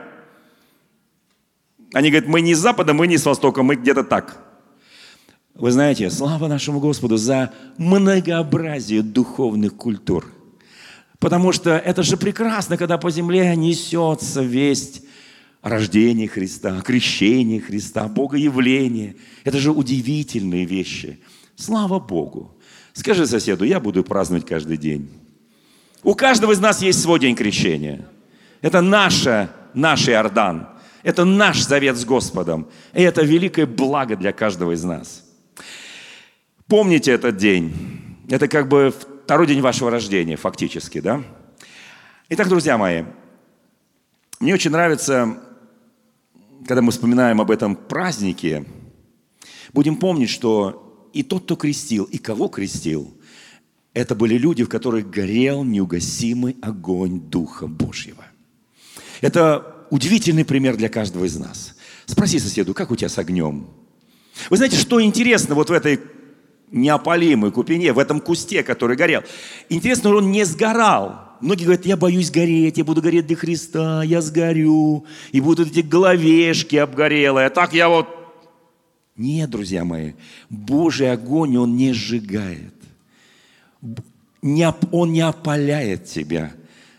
Они 1.93 2.11
говорят, 2.11 2.29
мы 2.29 2.41
не 2.41 2.55
с 2.55 2.59
запада, 2.59 2.95
мы 2.95 3.07
не 3.07 3.19
с 3.19 3.27
востока, 3.27 3.63
мы 3.63 3.75
где-то 3.75 4.05
так. 4.05 4.47
Вы 5.55 5.73
знаете, 5.73 6.09
слава 6.11 6.47
нашему 6.47 6.81
Господу 6.81 7.17
за 7.17 7.53
многообразие 7.77 9.03
духовных 9.03 9.77
культур. 9.77 10.27
Потому 11.19 11.53
что 11.53 11.71
это 11.77 12.03
же 12.03 12.17
прекрасно, 12.17 12.77
когда 12.79 12.97
по 12.97 13.11
земле 13.11 13.55
несется 13.57 14.43
весть 14.43 15.03
рождении 15.63 16.27
Христа, 16.27 16.79
о 16.79 16.83
крещении 16.83 17.59
Христа, 17.59 18.09
Богоявлении. 18.09 19.17
Это 19.45 19.59
же 19.59 19.73
удивительные 19.73 20.65
вещи. 20.65 21.21
Слава 21.57 21.99
Богу. 21.99 22.57
Скажи 22.93 23.27
соседу, 23.27 23.65
я 23.65 23.81
буду 23.81 24.03
праздновать 24.03 24.47
каждый 24.47 24.77
день. 24.77 25.11
У 26.03 26.15
каждого 26.15 26.53
из 26.53 26.61
нас 26.61 26.81
есть 26.81 27.01
свой 27.03 27.21
день 27.21 27.37
крещения. 27.37 28.09
Это 28.63 28.81
наша, 28.81 29.51
наш 29.75 30.09
Иордан. 30.09 30.69
Это 31.03 31.25
наш 31.25 31.63
завет 31.63 31.97
с 31.97 32.05
Господом. 32.05 32.69
И 32.95 33.03
это 33.03 33.23
великое 33.23 33.67
благо 33.67 34.17
для 34.17 34.33
каждого 34.33 34.73
из 34.73 34.83
нас. 34.83 35.25
Помните 36.67 37.13
этот 37.13 37.37
день. 37.37 37.73
Это 38.29 38.49
как 38.49 38.69
бы 38.69 38.95
второй 39.25 39.47
день 39.47 39.61
вашего 39.61 39.91
рождения, 39.91 40.37
фактически, 40.37 41.01
да? 41.01 41.23
Итак, 42.29 42.49
друзья 42.49 42.79
мои, 42.79 43.05
мне 44.39 44.55
очень 44.55 44.71
нравится, 44.71 45.39
когда 46.67 46.83
мы 46.83 46.93
вспоминаем 46.93 47.41
об 47.41 47.51
этом 47.51 47.77
празднике, 47.77 48.65
будем 49.73 49.97
помнить, 49.97 50.31
что 50.31 51.09
и 51.13 51.23
тот, 51.23 51.45
кто 51.45 51.57
крестил, 51.57 52.05
и 52.05 52.19
кого 52.19 52.49
крестил, 52.49 53.15
это 53.93 54.15
были 54.15 54.39
люди, 54.39 54.65
в 54.65 54.69
которых 54.69 55.11
горел 55.11 55.65
неугасимый 55.65 56.57
огонь 56.63 57.21
Духа 57.21 57.67
Божьего. 57.67 58.25
Это 59.21 59.87
удивительный 59.91 60.45
пример 60.45 60.77
для 60.77 60.89
каждого 60.89 61.25
из 61.25 61.37
нас. 61.37 61.77
Спроси 62.07 62.39
соседу, 62.39 62.73
как 62.75 62.91
у 62.91 62.97
тебя 62.97 63.09
с 63.09 63.19
огнем? 63.19 63.69
Вы 64.49 64.57
знаете, 64.57 64.77
что 64.77 65.03
интересно 65.03 65.55
вот 65.55 65.71
в 65.71 65.73
этой 65.73 66.01
неопалимой 66.71 67.51
купине, 67.51 67.93
в 67.93 67.99
этом 67.99 68.21
кусте, 68.21 68.63
который 68.63 68.97
горел. 68.97 69.23
Интересно, 69.69 70.15
он 70.15 70.31
не 70.31 70.45
сгорал. 70.45 71.30
Многие 71.41 71.65
говорят, 71.65 71.87
я 71.87 71.97
боюсь 71.97 72.31
гореть, 72.31 72.79
я 72.79 72.85
буду 72.85 73.01
гореть 73.01 73.27
для 73.27 73.37
Христа, 73.37 74.03
я 74.03 74.21
сгорю, 74.21 75.05
и 75.33 75.41
будут 75.41 75.71
эти 75.71 75.81
головешки 75.81 76.77
обгорелые. 76.77 77.51
Так 77.51 77.73
я 77.73 77.89
вот... 77.89 78.09
Нет, 79.17 79.51
друзья 79.51 79.85
мои, 79.85 80.13
Божий 80.49 81.11
огонь, 81.11 81.57
он 81.57 81.77
не 81.77 81.93
сжигает. 81.93 82.75
Он 84.43 85.13
не 85.13 85.21
опаляет 85.21 86.07
тебя. 86.07 86.53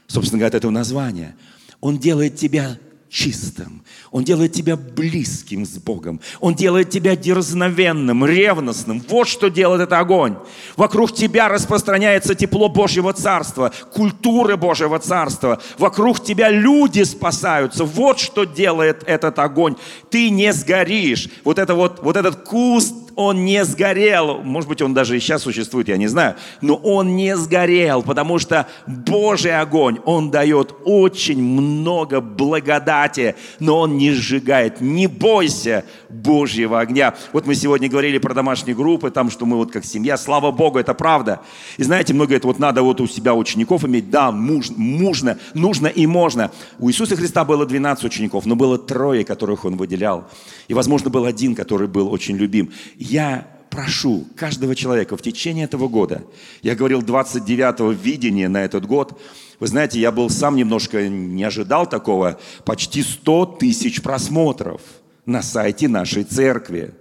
Собственно 0.08 0.40
говоря, 0.40 0.58
это 0.58 0.70
название. 0.70 1.36
Он 1.80 1.98
делает 1.98 2.36
тебя 2.36 2.78
чистым. 3.12 3.84
Он 4.12 4.24
делает 4.24 4.54
тебя 4.54 4.78
близким 4.78 5.66
с 5.66 5.78
Богом. 5.78 6.22
Он 6.40 6.56
делает 6.56 6.90
тебя 6.90 7.18
дерзновенным, 7.18 8.26
ревностным. 8.26 9.04
Вот 9.10 9.28
что 9.28 9.50
делает 9.50 9.82
этот 9.82 9.94
огонь. 9.94 10.38
Вокруг 10.78 11.14
тебя 11.14 11.50
распространяется 11.50 12.36
тепло 12.36 12.70
Божьего 12.70 13.12
Царства, 13.12 13.74
культуры 13.94 14.56
Божьего 14.56 14.98
Царства. 14.98 15.62
Вокруг 15.78 16.24
тебя 16.24 16.50
люди 16.50 17.04
спасаются. 17.04 17.84
Вот 17.84 18.20
что 18.20 18.46
делает 18.46 19.04
этот 19.06 19.40
огонь. 19.40 19.76
Ты 20.10 20.30
не 20.30 20.54
сгоришь. 20.54 21.28
Вот, 21.44 21.60
это 21.60 21.76
вот, 21.76 22.02
вот 22.02 22.16
этот 22.16 22.48
куст 22.48 23.11
он 23.16 23.46
не 23.46 23.64
сгорел. 23.66 24.42
Может 24.44 24.70
быть, 24.70 24.82
он 24.82 24.94
даже 24.94 25.18
и 25.18 25.20
сейчас 25.20 25.44
существует, 25.44 25.88
я 25.88 25.98
не 25.98 26.08
знаю. 26.08 26.36
Но 26.62 26.76
он 26.76 27.16
не 27.16 27.36
сгорел, 27.38 28.04
потому 28.04 28.40
что 28.40 28.68
Божий 28.88 29.58
огонь, 29.60 30.00
он 30.06 30.32
дает 30.32 30.74
очень 30.86 31.42
много 31.42 32.22
благодати, 32.22 33.36
но 33.60 33.80
он 33.80 33.98
не 33.98 34.12
сжигает. 34.12 34.82
Не 34.82 35.08
бойся 35.08 35.86
Божьего 36.10 36.80
огня. 36.80 37.16
Вот 37.34 37.46
мы 37.46 37.56
сегодня 37.56 37.90
говорили 37.90 38.18
про 38.18 38.34
домашние 38.34 38.76
группы, 38.76 39.12
там, 39.12 39.30
что 39.30 39.46
мы 39.46 39.58
вот 39.58 39.72
как 39.72 39.86
семья. 39.86 40.18
Слава 40.18 40.52
Богу, 40.52 40.80
это 40.80 40.94
правда. 40.94 41.42
И 41.78 41.84
знаете, 41.84 42.14
много 42.14 42.30
говорят, 42.30 42.46
вот 42.46 42.60
надо 42.60 42.82
вот 42.82 43.02
у 43.02 43.08
себя 43.08 43.34
учеников 43.34 43.86
иметь. 43.86 44.10
Да, 44.10 44.32
нужно, 44.32 45.38
нужно 45.54 45.88
и 45.88 46.06
можно. 46.06 46.52
У 46.80 46.90
Иисуса 46.90 47.16
Христа 47.16 47.46
было 47.46 47.66
12 47.66 48.04
учеников, 48.04 48.46
но 48.46 48.56
было 48.56 48.78
трое, 48.78 49.24
которых 49.24 49.66
он 49.66 49.78
выделял. 49.78 50.28
И, 50.68 50.74
возможно, 50.74 51.10
был 51.10 51.26
один, 51.26 51.56
который 51.56 51.88
был 51.88 52.12
очень 52.12 52.38
любим 52.38 52.72
я 53.02 53.48
прошу 53.72 54.28
каждого 54.36 54.76
человека 54.76 55.18
в 55.18 55.22
течение 55.22 55.66
этого 55.66 55.88
года, 55.88 56.24
я 56.62 56.76
говорил 56.76 57.02
29-го 57.02 57.92
видения 57.92 58.48
на 58.48 58.64
этот 58.64 58.86
год, 58.86 59.20
вы 59.60 59.68
знаете, 59.68 60.00
я 60.00 60.12
был 60.12 60.30
сам 60.30 60.56
немножко, 60.56 61.08
не 61.08 61.44
ожидал 61.44 61.88
такого, 61.88 62.40
почти 62.64 63.02
100 63.02 63.58
тысяч 63.60 64.02
просмотров 64.02 64.82
на 65.26 65.42
сайте 65.42 65.88
нашей 65.88 66.24
церкви. 66.24 66.94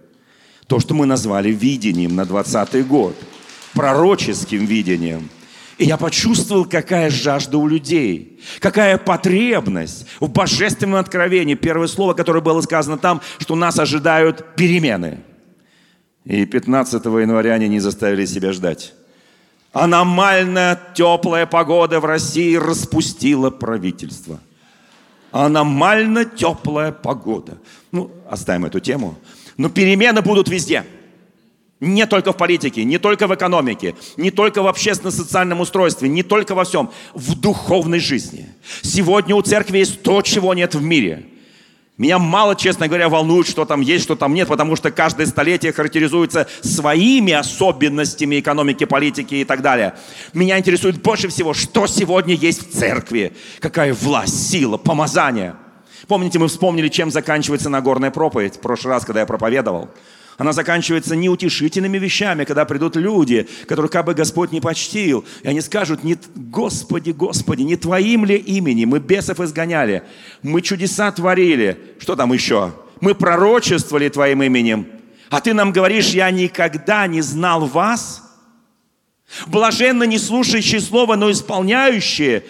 То, 0.66 0.78
что 0.78 0.94
мы 0.94 1.06
назвали 1.06 1.50
видением 1.50 2.14
на 2.14 2.24
20 2.24 2.86
год, 2.86 3.16
пророческим 3.74 4.64
видением. 4.64 5.28
И 5.78 5.84
я 5.84 5.96
почувствовал, 5.96 6.66
какая 6.66 7.10
жажда 7.10 7.58
у 7.58 7.66
людей, 7.66 8.40
какая 8.60 8.98
потребность 8.98 10.06
в 10.20 10.28
божественном 10.28 11.00
откровении. 11.00 11.54
Первое 11.54 11.88
слово, 11.88 12.12
которое 12.12 12.42
было 12.42 12.60
сказано 12.60 12.98
там, 12.98 13.20
что 13.38 13.54
нас 13.54 13.78
ожидают 13.78 14.54
перемены– 14.56 15.20
и 16.30 16.46
15 16.46 17.04
января 17.04 17.54
они 17.54 17.68
не 17.68 17.80
заставили 17.80 18.24
себя 18.24 18.52
ждать. 18.52 18.94
Аномально 19.72 20.80
теплая 20.94 21.44
погода 21.46 21.98
в 21.98 22.04
России 22.04 22.54
распустила 22.54 23.50
правительство. 23.50 24.38
Аномально 25.32 26.24
теплая 26.24 26.92
погода. 26.92 27.58
Ну, 27.90 28.12
оставим 28.28 28.64
эту 28.64 28.78
тему. 28.78 29.16
Но 29.56 29.70
перемены 29.70 30.22
будут 30.22 30.48
везде. 30.48 30.84
Не 31.80 32.06
только 32.06 32.32
в 32.32 32.36
политике, 32.36 32.84
не 32.84 32.98
только 32.98 33.26
в 33.26 33.34
экономике, 33.34 33.96
не 34.16 34.30
только 34.30 34.62
в 34.62 34.68
общественно-социальном 34.68 35.60
устройстве, 35.60 36.08
не 36.08 36.22
только 36.22 36.54
во 36.54 36.64
всем, 36.64 36.90
в 37.14 37.34
духовной 37.40 37.98
жизни. 37.98 38.48
Сегодня 38.82 39.34
у 39.34 39.42
церкви 39.42 39.78
есть 39.78 40.02
то, 40.02 40.22
чего 40.22 40.54
нет 40.54 40.76
в 40.76 40.82
мире– 40.82 41.26
меня 42.00 42.18
мало, 42.18 42.56
честно 42.56 42.88
говоря, 42.88 43.10
волнует, 43.10 43.46
что 43.46 43.66
там 43.66 43.82
есть, 43.82 44.04
что 44.04 44.16
там 44.16 44.32
нет, 44.32 44.48
потому 44.48 44.74
что 44.74 44.90
каждое 44.90 45.26
столетие 45.26 45.70
характеризуется 45.70 46.48
своими 46.62 47.34
особенностями 47.34 48.40
экономики, 48.40 48.84
политики 48.84 49.34
и 49.34 49.44
так 49.44 49.60
далее. 49.60 49.92
Меня 50.32 50.58
интересует 50.58 51.02
больше 51.02 51.28
всего, 51.28 51.52
что 51.52 51.86
сегодня 51.86 52.34
есть 52.34 52.70
в 52.70 52.72
церкви. 52.72 53.34
Какая 53.58 53.92
власть, 53.92 54.50
сила, 54.50 54.78
помазание. 54.78 55.56
Помните, 56.08 56.38
мы 56.38 56.48
вспомнили, 56.48 56.88
чем 56.88 57.10
заканчивается 57.10 57.68
Нагорная 57.68 58.10
проповедь 58.10 58.56
в 58.56 58.60
прошлый 58.60 58.94
раз, 58.94 59.04
когда 59.04 59.20
я 59.20 59.26
проповедовал. 59.26 59.90
Она 60.38 60.52
заканчивается 60.52 61.16
неутешительными 61.16 61.98
вещами, 61.98 62.44
когда 62.44 62.64
придут 62.64 62.96
люди, 62.96 63.46
которых 63.66 63.90
как 63.90 64.06
бы 64.06 64.14
Господь 64.14 64.52
не 64.52 64.60
почтил, 64.60 65.24
и 65.42 65.48
они 65.48 65.60
скажут, 65.60 66.02
не, 66.02 66.16
Господи, 66.34 67.10
Господи, 67.10 67.62
не 67.62 67.76
Твоим 67.76 68.24
ли 68.24 68.36
имени 68.36 68.84
мы 68.86 69.00
бесов 69.00 69.40
изгоняли, 69.40 70.02
мы 70.42 70.62
чудеса 70.62 71.12
творили, 71.12 71.78
что 71.98 72.16
там 72.16 72.32
еще? 72.32 72.72
Мы 73.00 73.14
пророчествовали 73.14 74.08
Твоим 74.08 74.42
именем, 74.42 74.86
А 75.30 75.40
ты 75.40 75.54
нам 75.54 75.72
говоришь, 75.72 76.08
я 76.08 76.30
никогда 76.30 77.06
не 77.06 77.20
знал 77.20 77.66
вас. 77.66 78.22
Блаженно 79.46 80.02
не 80.02 80.18
слушающие 80.18 80.80
слово, 80.80 81.16
но 81.16 81.30
исполняющие 81.30 82.44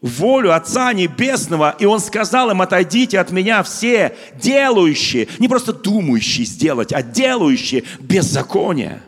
волю 0.00 0.54
Отца 0.54 0.92
Небесного. 0.92 1.76
И 1.78 1.84
Он 1.84 2.00
сказал 2.00 2.50
им, 2.50 2.62
отойдите 2.62 3.18
от 3.18 3.30
меня 3.30 3.62
все 3.62 4.16
делающие, 4.40 5.28
не 5.38 5.48
просто 5.48 5.72
думающие 5.72 6.46
сделать, 6.46 6.92
а 6.92 7.02
делающие 7.02 7.84
беззаконие. 8.00 9.02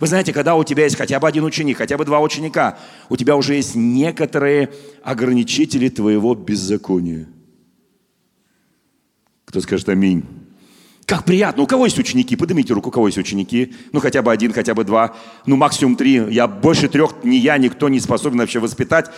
Вы 0.00 0.06
знаете, 0.06 0.32
когда 0.32 0.54
у 0.54 0.62
тебя 0.64 0.84
есть 0.84 0.96
хотя 0.96 1.18
бы 1.18 1.26
один 1.26 1.44
ученик, 1.44 1.78
хотя 1.78 1.98
бы 1.98 2.04
два 2.04 2.20
ученика, 2.20 2.78
у 3.08 3.16
тебя 3.16 3.36
уже 3.36 3.54
есть 3.54 3.74
некоторые 3.74 4.70
ограничители 5.02 5.88
твоего 5.88 6.34
беззакония. 6.34 7.26
Кто 9.44 9.60
скажет 9.60 9.88
аминь? 9.88 10.24
Как 11.04 11.24
приятно. 11.24 11.64
У 11.64 11.66
кого 11.66 11.84
есть 11.84 11.98
ученики? 11.98 12.36
Поднимите 12.36 12.72
руку, 12.72 12.88
у 12.88 12.92
кого 12.92 13.08
есть 13.08 13.18
ученики. 13.18 13.74
Ну, 13.92 14.00
хотя 14.00 14.22
бы 14.22 14.32
один, 14.32 14.52
хотя 14.52 14.72
бы 14.72 14.84
два. 14.84 15.16
Ну, 15.46 15.56
максимум 15.56 15.96
три. 15.96 16.14
Я 16.30 16.46
больше 16.46 16.88
трех, 16.88 17.24
ни 17.24 17.36
я, 17.36 17.58
никто 17.58 17.88
не 17.88 18.00
способен 18.00 18.38
вообще 18.38 18.60
воспитать. 18.60 19.10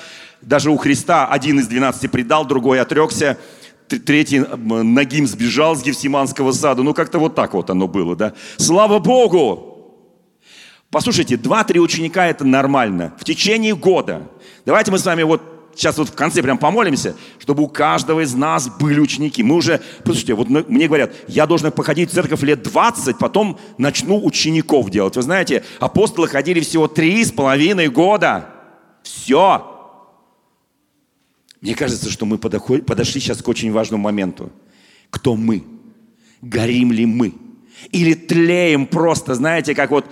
Даже 0.45 0.71
у 0.71 0.77
Христа 0.77 1.27
один 1.27 1.59
из 1.59 1.67
двенадцати 1.67 2.07
предал, 2.07 2.45
другой 2.45 2.81
отрекся. 2.81 3.39
Третий 3.89 4.41
ногим 4.41 5.27
сбежал 5.27 5.77
с 5.77 5.83
Гефсиманского 5.83 6.53
сада. 6.53 6.83
Ну, 6.83 6.95
как-то 6.95 7.19
вот 7.19 7.35
так 7.35 7.55
вот 7.55 7.71
оно 7.71 7.87
было, 7.87 8.17
да? 8.17 8.33
Слава 8.57 8.99
Богу! 8.99 9.71
Послушайте, 10.91 11.37
два-три 11.37 11.81
ученика– 11.81 12.27
это 12.29 12.45
нормально. 12.45 13.13
В 13.19 13.25
течение 13.25 13.75
года. 13.75 14.29
Давайте 14.65 14.91
мы 14.91 14.99
с 14.99 15.05
вами 15.05 15.25
вот 15.25 15.43
сейчас 15.75 15.99
вот 15.99 16.09
в 16.09 16.15
конце 16.15 16.41
прям 16.41 16.57
помолимся, 16.57 17.17
чтобы 17.41 17.65
у 17.65 17.69
каждого 17.69 18.21
из 18.21 18.33
нас 18.35 18.69
были 18.69 19.01
ученики. 19.01 19.43
Мы 19.43 19.57
уже, 19.57 19.81
послушайте, 19.99 20.35
вот 20.35 20.49
мне 20.49 20.87
говорят, 20.87 21.13
я 21.27 21.47
должен 21.47 21.73
походить 21.73 22.11
в 22.11 22.15
церковь 22.15 22.43
лет 22.43 22.63
20, 22.63 23.19
потом 23.19 23.59
начну 23.77 24.25
учеников 24.25 24.89
делать. 24.91 25.17
Вы 25.17 25.23
знаете, 25.23 25.65
апостолы 25.81 26.29
ходили 26.29 26.61
всего 26.61 26.87
три 26.87 27.25
с 27.25 27.33
половиной 27.33 27.89
года. 27.89 28.47
Все. 29.03 29.74
Мне 31.65 31.75
кажется, 31.75 32.11
что 32.11 32.27
мы 32.27 32.37
подошли 32.37 33.23
сейчас 33.23 33.43
к 33.43 33.49
очень 33.49 33.73
важному 33.73 34.05
моменту. 34.05 34.53
Кто 35.09 35.35
мы? 35.35 35.65
Горим 36.43 36.93
ли 36.93 37.07
мы? 37.07 37.33
Или 37.91 38.13
тлеем 38.13 38.87
просто, 38.87 39.35
знаете, 39.35 39.75
как 39.75 39.91
вот 39.91 40.05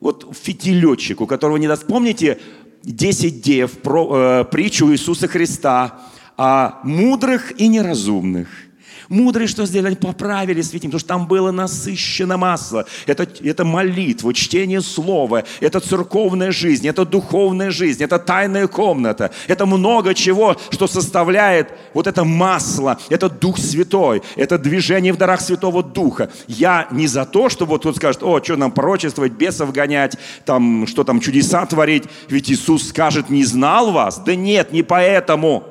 вот 0.00 0.34
фитилетчик, 0.34 1.20
у 1.20 1.26
которого 1.26 1.58
не 1.58 1.68
даст. 1.68 1.86
Помните 1.86 2.38
10 2.84 3.42
дев, 3.42 3.72
про, 3.72 4.40
э, 4.40 4.44
притчу 4.44 4.90
Иисуса 4.90 5.28
Христа 5.28 6.00
о 6.38 6.80
мудрых 6.82 7.60
и 7.60 7.68
неразумных– 7.68 8.48
Мудрые 9.10 9.48
что 9.48 9.66
сделали? 9.66 9.96
Поправили 9.96 10.62
светим, 10.62 10.90
потому 10.90 11.00
что 11.00 11.08
там 11.08 11.26
было 11.26 11.50
насыщено 11.50 12.36
масло. 12.36 12.86
Это, 13.06 13.26
это 13.42 13.64
молитва, 13.64 14.32
чтение 14.32 14.80
слова, 14.80 15.42
это 15.58 15.80
церковная 15.80 16.52
жизнь, 16.52 16.86
это 16.86 17.04
духовная 17.04 17.72
жизнь, 17.72 18.04
это 18.04 18.20
тайная 18.20 18.68
комната. 18.68 19.32
Это 19.48 19.66
много 19.66 20.14
чего, 20.14 20.56
что 20.70 20.86
составляет 20.86 21.72
вот 21.92 22.06
это 22.06 22.22
масло, 22.22 22.98
это 23.08 23.28
Дух 23.28 23.58
Святой, 23.58 24.22
это 24.36 24.58
движение 24.58 25.12
в 25.12 25.16
дарах 25.16 25.40
Святого 25.40 25.82
Духа. 25.82 26.30
Я 26.46 26.86
не 26.92 27.08
за 27.08 27.24
то, 27.24 27.48
что 27.48 27.66
вот 27.66 27.82
тут 27.82 27.96
скажет, 27.96 28.22
о, 28.22 28.40
что 28.40 28.54
нам 28.54 28.70
пророчествовать, 28.70 29.32
бесов 29.32 29.72
гонять, 29.72 30.16
там, 30.44 30.86
что 30.86 31.02
там 31.02 31.18
чудеса 31.18 31.66
творить, 31.66 32.04
ведь 32.28 32.48
Иисус 32.48 32.86
скажет, 32.90 33.28
не 33.28 33.42
знал 33.42 33.90
вас. 33.90 34.20
Да 34.24 34.36
нет, 34.36 34.72
не 34.72 34.84
поэтому 34.84 35.64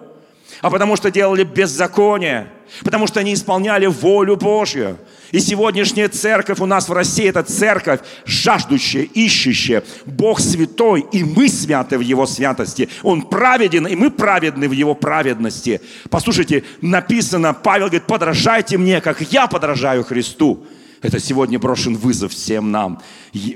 а 0.62 0.70
потому 0.70 0.96
что 0.96 1.12
делали 1.12 1.44
беззаконие, 1.44 2.52
потому 2.84 3.08
что 3.08 3.20
они 3.20 3.34
исполняли 3.34 3.86
волю 3.86 4.36
Божью. 4.36 4.98
И 5.32 5.40
сегодняшняя 5.40 6.08
церковь 6.08 6.60
у 6.60 6.66
нас 6.66 6.90
в 6.90 6.94
России– 6.94 7.26
это 7.30 7.44
церковь 7.44 8.00
жаждущая, 8.26 9.04
ищущая. 9.04 9.84
Бог 10.06 10.40
святой, 10.40 11.06
и 11.12 11.24
мы 11.24 11.50
святы 11.50 11.98
в 11.98 12.02
Его 12.02 12.26
святости. 12.26 12.90
Он 13.04 13.22
праведен, 13.22 13.86
и 13.86 13.96
мы 13.96 14.10
праведны 14.10 14.68
в 14.68 14.72
Его 14.72 14.96
праведности. 14.96 15.82
Послушайте, 16.10 16.64
написано, 16.82 17.54
Павел 17.54 17.88
говорит, 17.88 18.08
подражайте 18.08 18.78
мне, 18.78 19.02
как 19.02 19.22
я 19.22 19.48
подражаю 19.48 20.04
Христу. 20.04 20.66
Это 21.02 21.20
сегодня 21.20 21.60
брошен 21.60 21.96
вызов 21.96 22.34
всем 22.34 22.72
нам. 22.72 23.02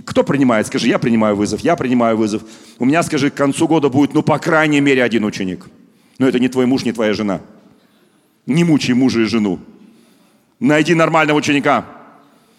Кто 0.05 0.23
принимает? 0.23 0.67
Скажи, 0.67 0.87
я 0.87 0.99
принимаю 0.99 1.35
вызов, 1.35 1.61
я 1.61 1.75
принимаю 1.75 2.15
вызов. 2.15 2.43
У 2.79 2.85
меня, 2.85 3.03
скажи, 3.03 3.31
к 3.31 3.33
концу 3.33 3.67
года 3.67 3.89
будет, 3.89 4.13
ну, 4.13 4.21
по 4.21 4.37
крайней 4.37 4.79
мере, 4.79 5.03
один 5.03 5.25
ученик– 5.25 5.65
но 6.19 6.27
это 6.27 6.39
не 6.39 6.47
твой 6.47 6.65
муж, 6.65 6.85
не 6.85 6.91
твоя 6.91 7.13
жена. 7.13 7.41
Не 8.45 8.63
мучай 8.63 8.93
мужа 8.93 9.21
и 9.21 9.25
жену. 9.25 9.59
Найди 10.59 10.93
нормального 10.93 11.37
ученика. 11.37 11.85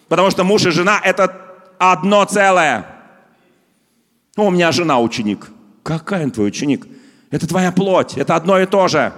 Потому 0.09 0.31
что 0.31 0.45
муж 0.45 0.65
и 0.67 0.71
жена– 0.71 1.01
это 1.05 1.35
одно 1.79 2.25
целое. 2.25 2.87
Ну, 4.37 4.47
у 4.47 4.51
меня 4.51 4.73
жена 4.73 5.01
ученик. 5.01 5.51
Какая 5.83 6.25
он 6.25 6.31
твой 6.31 6.49
ученик? 6.49 6.87
Это 7.31 7.47
твоя 7.47 7.73
плоть, 7.73 8.17
это 8.17 8.37
одно 8.37 8.61
и 8.61 8.67
то 8.67 8.89
же. 8.89 9.13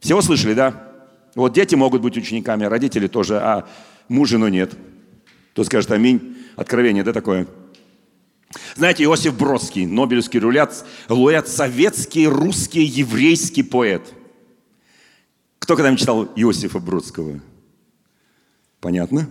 Всего 0.00 0.22
слышали, 0.22 0.54
да? 0.54 0.88
Вот 1.34 1.52
дети 1.52 1.74
могут 1.74 2.02
быть 2.02 2.16
учениками, 2.16 2.64
родители 2.64 3.06
тоже, 3.06 3.38
а 3.38 3.68
муж, 4.08 4.30
жену 4.30 4.48
нет. 4.48 4.76
Кто 5.52 5.64
скажет 5.64 5.90
аминь? 5.90 6.36
Откровение, 6.56 7.04
да, 7.04 7.12
такое? 7.12 7.46
Знаете, 8.76 9.04
Иосиф 9.04 9.36
Бродский, 9.36 9.86
Нобелевский 9.86 10.40
рулят, 10.40 10.84
лауреат, 11.08 11.48
советский, 11.48 12.26
русский, 12.26 12.82
еврейский 12.82 13.62
поэт. 13.62 14.02
Кто 15.68 15.76
когда-нибудь 15.76 16.00
читал 16.00 16.24
Иосифа 16.34 16.78
Бродского? 16.78 17.40
Понятно? 18.80 19.28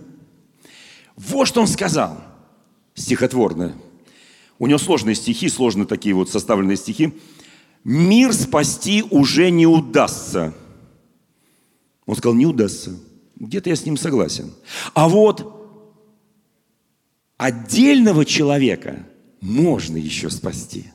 Вот 1.16 1.48
что 1.48 1.60
он 1.60 1.66
сказал, 1.66 2.16
стихотворно. 2.94 3.74
У 4.60 4.68
него 4.68 4.78
сложные 4.78 5.16
стихи, 5.16 5.48
сложные 5.48 5.88
такие 5.88 6.14
вот 6.14 6.30
составленные 6.30 6.76
стихи. 6.76 7.12
«Мир 7.82 8.32
спасти 8.32 9.02
уже 9.10 9.50
не 9.50 9.66
удастся». 9.66 10.54
Он 12.06 12.14
сказал, 12.14 12.34
не 12.36 12.46
удастся. 12.46 12.96
Где-то 13.34 13.70
я 13.70 13.74
с 13.74 13.84
ним 13.84 13.96
согласен. 13.96 14.52
А 14.94 15.08
вот 15.08 15.82
отдельного 17.36 18.24
человека 18.24 19.04
можно 19.40 19.96
еще 19.96 20.30
спасти. 20.30 20.92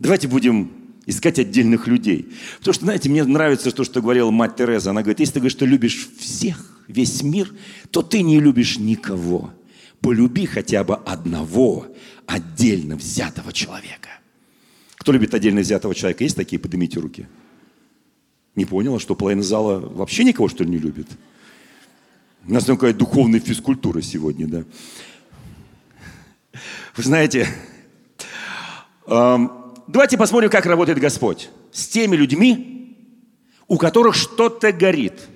Давайте 0.00 0.26
будем 0.26 0.81
искать 1.06 1.38
отдельных 1.38 1.86
людей. 1.86 2.32
Потому 2.58 2.74
что, 2.74 2.84
знаете, 2.84 3.08
мне 3.08 3.24
нравится 3.24 3.70
то, 3.70 3.84
что 3.84 4.00
говорила 4.00 4.30
мать 4.30 4.56
Тереза. 4.56 4.90
Она 4.90 5.02
говорит, 5.02 5.20
если 5.20 5.34
ты 5.34 5.40
говоришь, 5.40 5.56
что 5.56 5.66
любишь 5.66 6.08
всех, 6.18 6.80
весь 6.88 7.22
мир, 7.22 7.52
то 7.90 8.02
ты 8.02 8.22
не 8.22 8.40
любишь 8.40 8.78
никого. 8.78 9.52
Полюби 10.00 10.46
хотя 10.46 10.84
бы 10.84 10.96
одного 10.96 11.86
отдельно 12.26 12.96
взятого 12.96 13.52
человека. 13.52 14.08
Кто 14.96 15.12
любит 15.12 15.34
отдельно 15.34 15.60
взятого 15.60 15.94
человека? 15.94 16.24
Есть 16.24 16.36
такие? 16.36 16.58
Поднимите 16.60 17.00
руки. 17.00 17.26
Не 18.54 18.64
поняла, 18.64 19.00
что 19.00 19.14
половина 19.14 19.42
зала 19.42 19.80
вообще 19.80 20.24
никого, 20.24 20.48
что 20.48 20.62
ли, 20.64 20.70
не 20.70 20.78
любит? 20.78 21.08
У 22.46 22.52
нас 22.52 22.64
такая 22.64 22.92
духовная 22.92 23.40
физкультура 23.40 24.02
сегодня, 24.02 24.46
да. 24.46 24.64
Вы 26.96 27.02
знаете, 27.02 27.48
эм, 29.06 29.61
давайте 29.86 30.16
посмотрим, 30.16 30.50
как 30.50 30.66
работает 30.66 30.98
Господь 30.98 31.50
с 31.72 31.88
теми 31.88 32.16
людьми, 32.16 32.96
у 33.68 33.78
которых 33.78 34.14
что-то 34.14 34.72
горит. 34.72 35.28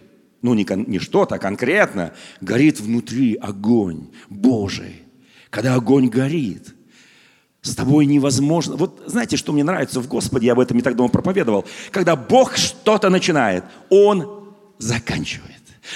Ну, 0.42 0.54
не, 0.54 0.66
не 0.86 0.98
что-то, 0.98 1.36
а 1.36 1.38
конкретно. 1.38 2.12
Горит 2.40 2.80
внутри 2.80 3.34
огонь 3.34 4.08
Божий. 4.28 5.02
Когда 5.50 5.74
огонь 5.74 6.08
горит, 6.08 6.74
с 7.62 7.74
тобой 7.74 8.06
невозможно. 8.06 8.76
Вот 8.76 9.02
знаете, 9.06 9.36
что 9.36 9.52
мне 9.52 9.64
нравится 9.64 10.00
в 10.00 10.08
Господе, 10.08 10.46
я 10.46 10.52
об 10.52 10.60
этом 10.60 10.76
не 10.76 10.82
так 10.82 10.94
давно 10.94 11.08
проповедовал. 11.08 11.64
Когда 11.90 12.14
Бог 12.14 12.56
что-то 12.56 13.10
начинает, 13.10 13.64
Он 13.90 14.54
заканчивает. 14.78 15.52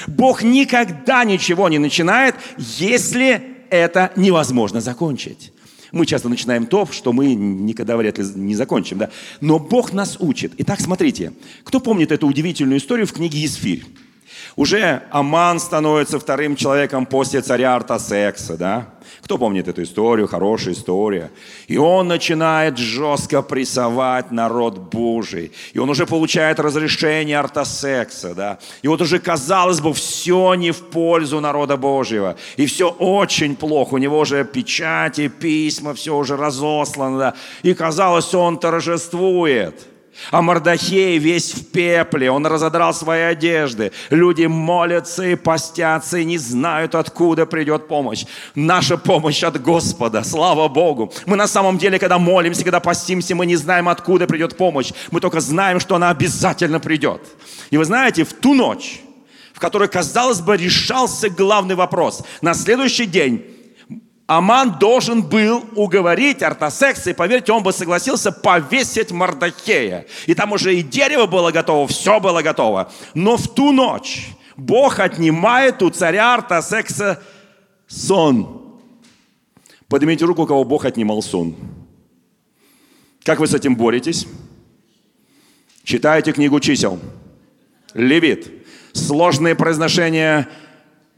Бог 0.07 0.43
никогда 0.43 1.25
ничего 1.25 1.69
не 1.69 1.79
начинает, 1.79 2.35
если 2.57 3.43
это 3.71 4.13
невозможно 4.17 4.81
закончить. 4.81 5.53
Мы 5.93 6.07
часто 6.07 6.29
начинаем 6.29 6.67
то, 6.67 6.87
что 6.87 7.13
мы 7.13 7.35
никогда 7.35 7.97
вряд 7.97 8.19
ли 8.19 8.25
не 8.35 8.55
закончим. 8.55 8.99
Да? 8.99 9.11
Но 9.41 9.59
Бог 9.59 9.93
нас 9.93 10.17
учит. 10.21 10.53
Итак, 10.59 10.81
смотрите, 10.81 11.33
кто 11.65 11.81
помнит 11.81 12.13
эту 12.13 12.27
удивительную 12.27 12.79
историю 12.79 13.07
в 13.07 13.13
книге 13.13 13.41
«Есфирь»? 13.41 13.85
Уже 14.57 15.03
Аман 15.11 15.61
становится 15.61 16.19
вторым 16.19 16.57
человеком 16.57 17.07
после 17.07 17.41
царя 17.41 17.75
Артасекса, 17.75 18.57
да? 18.57 18.89
Кто 19.23 19.39
помнит 19.39 19.69
эту 19.69 19.83
историю? 19.83 20.29
Хорошая 20.29 20.75
история. 20.75 21.31
И 21.69 21.77
он 21.77 22.09
начинает 22.09 22.79
жестко 22.79 23.43
прессовать 23.43 24.31
народ 24.31 24.79
Божий. 24.79 25.53
И 25.73 25.79
он 25.79 25.91
уже 25.91 26.07
получает 26.07 26.61
разрешение 26.61 27.39
Артасекса, 27.39 28.35
да? 28.35 28.59
И 28.83 28.89
вот 28.89 29.01
уже, 29.01 29.19
казалось 29.19 29.81
бы, 29.81 29.93
все 29.93 30.55
не 30.55 30.71
в 30.71 30.83
пользу 30.91 31.41
народа 31.41 31.77
Божьего. 31.77 32.37
И 32.57 32.67
все 32.67 32.91
очень 32.91 33.57
плохо. 33.57 33.95
У 33.95 33.99
него 33.99 34.19
уже 34.19 34.45
печати, 34.45 35.29
письма, 35.29 35.95
все 35.95 36.17
уже 36.17 36.37
разослано, 36.37 37.19
да? 37.19 37.35
И 37.63 37.75
казалось, 37.75 38.35
он 38.35 38.59
торжествует. 38.59 39.87
А 40.31 40.43
Мордахей 40.43 41.19
весь 41.19 41.53
в 41.55 41.71
пепле, 41.71 42.31
он 42.31 42.47
разодрал 42.47 42.93
свои 42.93 43.23
одежды. 43.23 43.93
Люди 44.11 44.47
молятся 44.47 45.25
и 45.25 45.35
постятся, 45.35 46.19
и 46.19 46.25
не 46.25 46.39
знают, 46.39 46.95
откуда 46.95 47.47
придет 47.47 47.89
помощь. 47.89 48.25
Наша 48.55 48.97
помощь 48.97 49.43
от 49.43 49.61
Господа, 49.61 50.23
слава 50.23 50.69
Богу. 50.69 51.13
Мы 51.27 51.37
на 51.37 51.47
самом 51.47 51.79
деле, 51.79 51.99
когда 51.99 52.19
молимся, 52.19 52.65
когда 52.65 52.81
постимся, 52.81 53.35
мы 53.35 53.47
не 53.47 53.57
знаем, 53.57 53.89
откуда 53.89 54.27
придет 54.27 54.57
помощь. 54.57 54.93
Мы 55.11 55.21
только 55.21 55.41
знаем, 55.41 55.81
что 55.81 55.97
она 55.97 56.11
обязательно 56.11 56.81
придет. 56.81 57.23
И 57.71 57.77
вы 57.77 57.85
знаете, 57.85 58.25
в 58.25 58.33
ту 58.33 58.55
ночь, 58.55 59.01
в 59.53 59.61
которой, 59.61 59.89
казалось 59.89 60.41
бы, 60.41 60.57
решался 60.57 61.31
главный 61.31 61.75
вопрос, 61.75 62.23
на 62.41 62.55
следующий 62.55 63.07
день 63.07 63.60
Аман 64.31 64.79
должен 64.79 65.23
был 65.23 65.65
уговорить 65.75 66.41
Артасекса, 66.41 67.11
и 67.11 67.15
поверьте, 67.15 67.51
он 67.51 67.65
бы 67.65 67.73
согласился 67.73 68.31
повесить 68.31 69.11
Мардахея. 69.11 70.07
И 70.27 70.35
там 70.35 70.53
уже 70.53 70.73
и 70.73 70.83
дерево 70.83 71.27
было 71.27 71.51
готово, 71.51 71.89
все 71.89 72.21
было 72.21 72.41
готово. 72.41 72.93
Но 73.15 73.37
в 73.37 73.53
ту 73.53 73.73
ночь 73.73 74.29
Бог 74.57 75.01
отнимает 75.01 75.83
у 75.83 75.91
царя 75.91 76.35
Артасекса 76.35 77.21
сон. 77.89 78.79
Поднимите 79.89 80.25
руку, 80.25 80.43
у 80.43 80.47
кого 80.47 80.63
Бог 80.63 80.85
отнимал 80.85 81.23
сон. 81.23 81.57
Как 83.25 83.41
вы 83.41 83.49
с 83.49 83.55
этим 83.55 83.75
боретесь? 83.75 84.29
Читайте 85.83 86.31
книгу 86.31 86.61
чисел. 86.61 87.01
Левит. 87.95 88.49
Сложные 88.93 89.57
произношения 89.57 90.49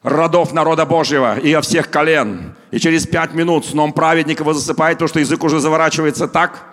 родов 0.03 0.53
народа 0.53 0.85
Божьего 0.85 1.39
и 1.39 1.53
о 1.53 1.61
всех 1.61 1.91
колен. 1.91 2.55
И 2.71 2.79
через 2.79 3.07
пять 3.07 3.35
минут 3.35 3.67
сном 3.67 3.93
праведника 3.93 4.43
его 4.43 4.53
засыпает, 4.53 4.99
то, 4.99 5.07
что 5.07 5.21
язык 5.21 5.43
уже 5.45 5.61
заворачивается 5.61 6.29
так. 6.29 6.65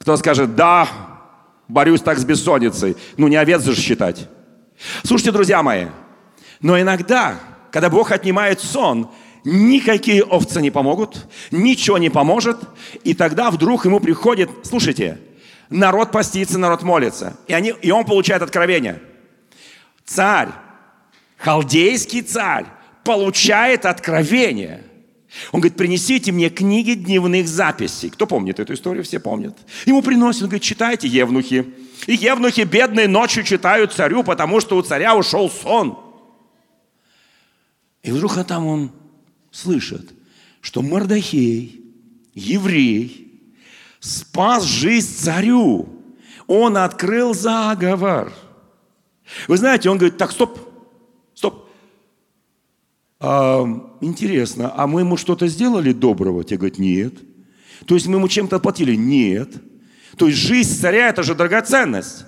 Кто 0.00 0.16
скажет, 0.16 0.56
да, 0.56 0.88
борюсь 1.68 2.00
так 2.00 2.18
с 2.18 2.24
бессонницей. 2.24 2.96
Ну, 3.16 3.28
не 3.28 3.36
овец 3.36 3.62
же 3.62 3.74
считать. 3.74 4.28
Слушайте, 5.04 5.32
друзья 5.32 5.62
мои, 5.62 5.86
но 6.60 6.80
иногда, 6.80 7.36
когда 7.70 7.90
Бог 7.90 8.12
отнимает 8.12 8.60
сон, 8.60 9.10
никакие 9.44 10.24
овцы 10.24 10.60
не 10.60 10.70
помогут, 10.70 11.26
ничего 11.50 11.98
не 11.98 12.10
поможет, 12.10 12.58
и 13.04 13.14
тогда 13.14 13.50
вдруг 13.50 13.84
ему 13.84 14.00
приходит, 14.00 14.50
слушайте, 14.62 15.18
народ 15.68 16.12
постится, 16.12 16.58
народ 16.58 16.82
молится, 16.82 17.36
и, 17.46 17.52
они, 17.52 17.74
и 17.82 17.90
он 17.90 18.04
получает 18.04 18.40
откровение. 18.40 19.00
Царь 20.06 20.48
халдейский 21.40 22.22
царь 22.22 22.66
получает 23.02 23.86
откровение. 23.86 24.84
Он 25.52 25.60
говорит, 25.60 25.76
принесите 25.76 26.32
мне 26.32 26.50
книги 26.50 26.94
дневных 26.94 27.48
записей. 27.48 28.10
Кто 28.10 28.26
помнит 28.26 28.58
эту 28.60 28.74
историю? 28.74 29.04
Все 29.04 29.20
помнят. 29.20 29.56
Ему 29.86 30.02
приносят, 30.02 30.42
он 30.42 30.48
говорит, 30.48 30.62
читайте, 30.62 31.08
евнухи. 31.08 31.66
И 32.06 32.14
евнухи 32.14 32.62
бедные 32.62 33.08
ночью 33.08 33.44
читают 33.44 33.92
царю, 33.92 34.24
потому 34.24 34.60
что 34.60 34.76
у 34.76 34.82
царя 34.82 35.16
ушел 35.16 35.50
сон. 35.50 35.98
И 38.02 38.10
вдруг 38.10 38.36
а 38.38 38.44
там 38.44 38.66
он 38.66 38.92
слышит, 39.50 40.10
что 40.60 40.82
Мордахей, 40.82 41.84
еврей, 42.34 43.42
спас 44.00 44.64
жизнь 44.64 45.16
царю. 45.16 45.88
Он 46.46 46.76
открыл 46.76 47.34
заговор. 47.34 48.32
Вы 49.46 49.56
знаете, 49.56 49.88
он 49.90 49.98
говорит, 49.98 50.18
так, 50.18 50.32
стоп. 50.32 50.69
А, 53.20 53.66
интересно, 54.00 54.72
а 54.74 54.86
мы 54.86 55.00
ему 55.00 55.16
что-то 55.16 55.46
сделали 55.46 55.92
доброго? 55.92 56.42
Те 56.42 56.56
говорят, 56.56 56.78
нет. 56.78 57.14
То 57.86 57.94
есть 57.94 58.06
мы 58.06 58.16
ему 58.16 58.28
чем-то 58.28 58.56
отплатили? 58.56 58.94
Нет. 58.94 59.54
То 60.16 60.26
есть 60.26 60.38
жизнь 60.38 60.80
царя– 60.80 61.08
это 61.10 61.22
же 61.22 61.34
драгоценность. 61.34 62.24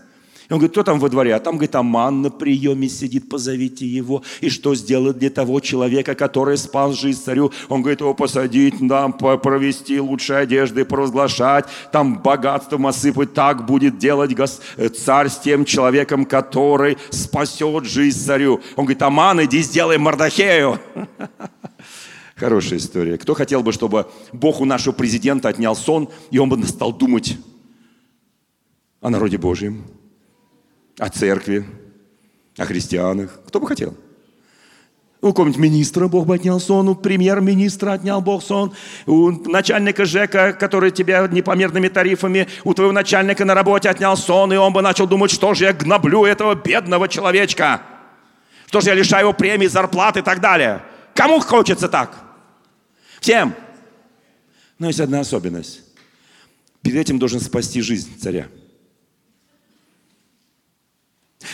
И 0.49 0.53
он 0.53 0.59
говорит, 0.59 0.73
кто 0.73 0.83
там 0.83 0.99
во 0.99 1.09
дворе? 1.09 1.35
А 1.35 1.41
там, 1.41 1.55
говорит, 1.55 1.75
Аман 1.75 2.23
на 2.23 2.31
приеме 2.31 2.89
сидит, 2.89 3.29
позовите 3.29 3.87
его. 3.87 4.23
И 4.41 4.51
что 4.51 4.75
сделать 4.75 5.19
для 5.19 5.31
того 5.31 5.61
человека, 5.61 6.15
который 6.15 6.57
спас 6.57 6.99
жизнь 6.99 7.23
царю? 7.23 7.53
Он 7.69 7.81
говорит, 7.83 8.01
его 8.01 8.15
посадить, 8.15 8.75
там, 8.89 9.13
провести 9.13 10.01
лучшие 10.01 10.41
одежды, 10.41 10.85
провозглашать, 10.85 11.67
там 11.93 12.19
богатством 12.19 12.87
осыпать. 12.87 13.35
Так 13.35 13.67
будет 13.67 13.99
делать 13.99 14.33
э, 14.77 14.89
царь 14.89 15.29
с 15.29 15.39
тем 15.39 15.65
человеком, 15.65 16.25
который 16.25 16.99
спасет 17.11 17.85
жизнь 17.85 18.19
царю. 18.25 18.61
Он 18.77 18.85
говорит, 18.85 19.03
Аман, 19.03 19.45
иди 19.45 19.63
сделай 19.63 19.99
Мардахею. 19.99 20.79
Хорошая 22.37 22.79
история. 22.79 23.19
Кто 23.19 23.35
хотел 23.35 23.63
бы, 23.63 23.73
чтобы 23.73 24.11
Бог 24.33 24.61
у 24.61 24.65
нашего 24.65 24.93
президента 24.93 25.49
отнял 25.49 25.77
сон, 25.77 26.09
и 26.31 26.39
он 26.39 26.49
бы 26.49 26.61
стал 26.67 26.93
думать 26.93 27.39
о 29.01 29.11
народе 29.11 29.39
Божьем? 29.39 29.85
О 30.99 31.09
церкви, 31.09 31.65
о 32.57 32.65
христианах. 32.65 33.41
Кто 33.47 33.61
бы 33.61 33.67
хотел? 33.67 33.97
У 35.21 35.29
какого-нибудь 35.29 35.61
министра 35.61 36.09
Бог 36.09 36.27
бы 36.27 36.35
отнял 36.35 36.59
сон, 36.59 36.89
у 36.89 36.97
премьер-министра 36.97 37.93
отнял 37.93 38.21
Бог 38.21 38.43
сон, 38.43 38.75
у 39.07 39.31
начальника 39.31 40.05
ЖЭКа, 40.05 40.53
который 40.53 40.91
тебя 40.91 41.29
непомерными 41.29 41.87
тарифами, 41.87 42.49
у 42.65 42.75
твоего 42.75 42.93
начальника 42.93 43.45
на 43.45 43.55
работе 43.55 43.89
отнял 43.89 44.17
сон, 44.17 44.53
и 44.53 44.57
он 44.57 44.73
бы 44.73 44.83
начал 44.83 45.07
думать, 45.07 45.31
что 45.31 45.55
же 45.55 45.65
я 45.67 45.73
гноблю 45.73 46.25
этого 46.25 46.57
бедного 46.57 47.09
человечка, 47.09 47.83
что 48.67 48.81
же 48.81 48.89
я 48.89 48.95
лишаю 48.95 49.27
его 49.27 49.33
премии, 49.33 49.69
зарплаты 49.69 50.21
и 50.21 50.23
так 50.23 50.41
далее. 50.41 50.83
Кому 51.15 51.39
хочется 51.39 51.89
так? 51.89 52.17
Всем. 53.21 53.55
Но 54.81 54.89
есть 54.89 54.99
одна 54.99 55.21
особенность. 55.21 55.83
Перед 56.83 56.99
этим 56.99 57.21
должен 57.21 57.39
спасти 57.39 57.81
жизнь 57.81 58.19
царя. 58.21 58.49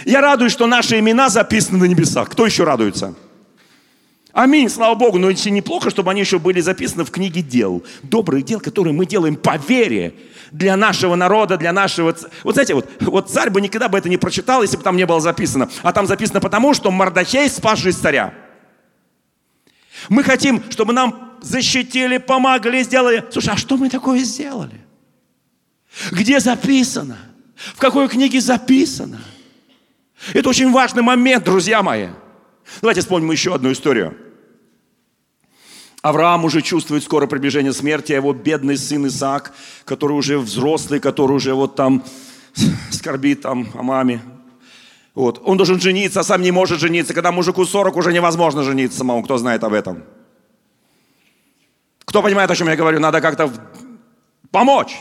Я 0.04 0.20
радуюсь, 0.20 0.52
что 0.52 0.66
наши 0.66 0.98
имена 0.98 1.28
записаны 1.28 1.78
на 1.78 1.84
небесах. 1.84 2.30
Кто 2.30 2.46
еще 2.46 2.64
радуется? 2.64 3.14
Аминь, 4.32 4.68
слава 4.68 4.94
Богу. 4.94 5.18
Но 5.18 5.30
если 5.30 5.50
неплохо, 5.50 5.90
чтобы 5.90 6.10
они 6.10 6.20
еще 6.20 6.38
были 6.38 6.60
записаны 6.60 7.04
в 7.04 7.10
книге 7.10 7.42
дел. 7.42 7.84
Добрых 8.02 8.44
дел, 8.44 8.60
которые 8.60 8.92
мы 8.92 9.06
делаем 9.06 9.36
по 9.36 9.56
вере 9.56 10.14
для 10.52 10.76
нашего 10.76 11.14
народа, 11.16 11.56
для 11.56 11.72
нашего... 11.72 12.14
Вот 12.44 12.54
знаете, 12.54 12.74
вот, 12.74 12.88
вот 13.00 13.30
царь 13.30 13.50
бы 13.50 13.60
никогда 13.60 13.88
бы 13.88 13.98
это 13.98 14.08
не 14.08 14.16
прочитал, 14.16 14.62
если 14.62 14.76
бы 14.76 14.82
там 14.82 14.96
не 14.96 15.06
было 15.06 15.20
записано. 15.20 15.68
А 15.82 15.92
там 15.92 16.06
записано 16.06 16.40
потому, 16.40 16.74
что 16.74 16.90
Мардахей 16.90 17.48
спас 17.48 17.80
жизнь 17.80 18.00
царя. 18.00 18.34
Мы 20.08 20.22
хотим, 20.22 20.62
чтобы 20.70 20.92
нам 20.92 21.36
защитили, 21.40 22.18
помогли, 22.18 22.82
сделали. 22.84 23.24
Слушай, 23.30 23.54
а 23.54 23.56
что 23.56 23.76
мы 23.76 23.90
такое 23.90 24.20
сделали? 24.20 24.80
Где 26.12 26.38
записано? 26.38 27.18
В 27.74 27.78
какой 27.78 28.08
книге 28.08 28.40
записано? 28.40 29.20
Это 30.34 30.48
очень 30.48 30.70
важный 30.72 31.02
момент, 31.02 31.44
друзья 31.44 31.82
мои. 31.82 32.08
Давайте 32.80 33.00
вспомним 33.00 33.30
еще 33.30 33.54
одну 33.54 33.72
историю. 33.72 34.16
Авраам 36.02 36.44
уже 36.44 36.62
чувствует 36.62 37.02
скоро 37.02 37.26
приближение 37.26 37.72
смерти, 37.72 38.12
а 38.12 38.16
его 38.16 38.32
бедный 38.32 38.76
сын 38.76 39.06
Исаак, 39.06 39.52
который 39.84 40.12
уже 40.12 40.38
взрослый, 40.38 41.00
который 41.00 41.32
уже 41.32 41.54
вот 41.54 41.74
там 41.74 42.04
скорбит 42.90 43.42
там 43.42 43.68
о 43.74 43.82
маме. 43.82 44.22
Вот. 45.14 45.40
Он 45.44 45.56
должен 45.56 45.80
жениться, 45.80 46.20
а 46.20 46.24
сам 46.24 46.42
не 46.42 46.52
может 46.52 46.78
жениться. 46.78 47.14
Когда 47.14 47.32
мужику 47.32 47.64
40, 47.64 47.96
уже 47.96 48.12
невозможно 48.12 48.62
жениться 48.62 48.98
самому. 48.98 49.24
Кто 49.24 49.36
знает 49.38 49.64
об 49.64 49.72
этом? 49.72 50.04
Кто 52.04 52.22
понимает, 52.22 52.50
о 52.50 52.56
чем 52.56 52.68
я 52.68 52.76
говорю? 52.76 53.00
Надо 53.00 53.20
как-то 53.20 53.52
помочь. 54.52 54.96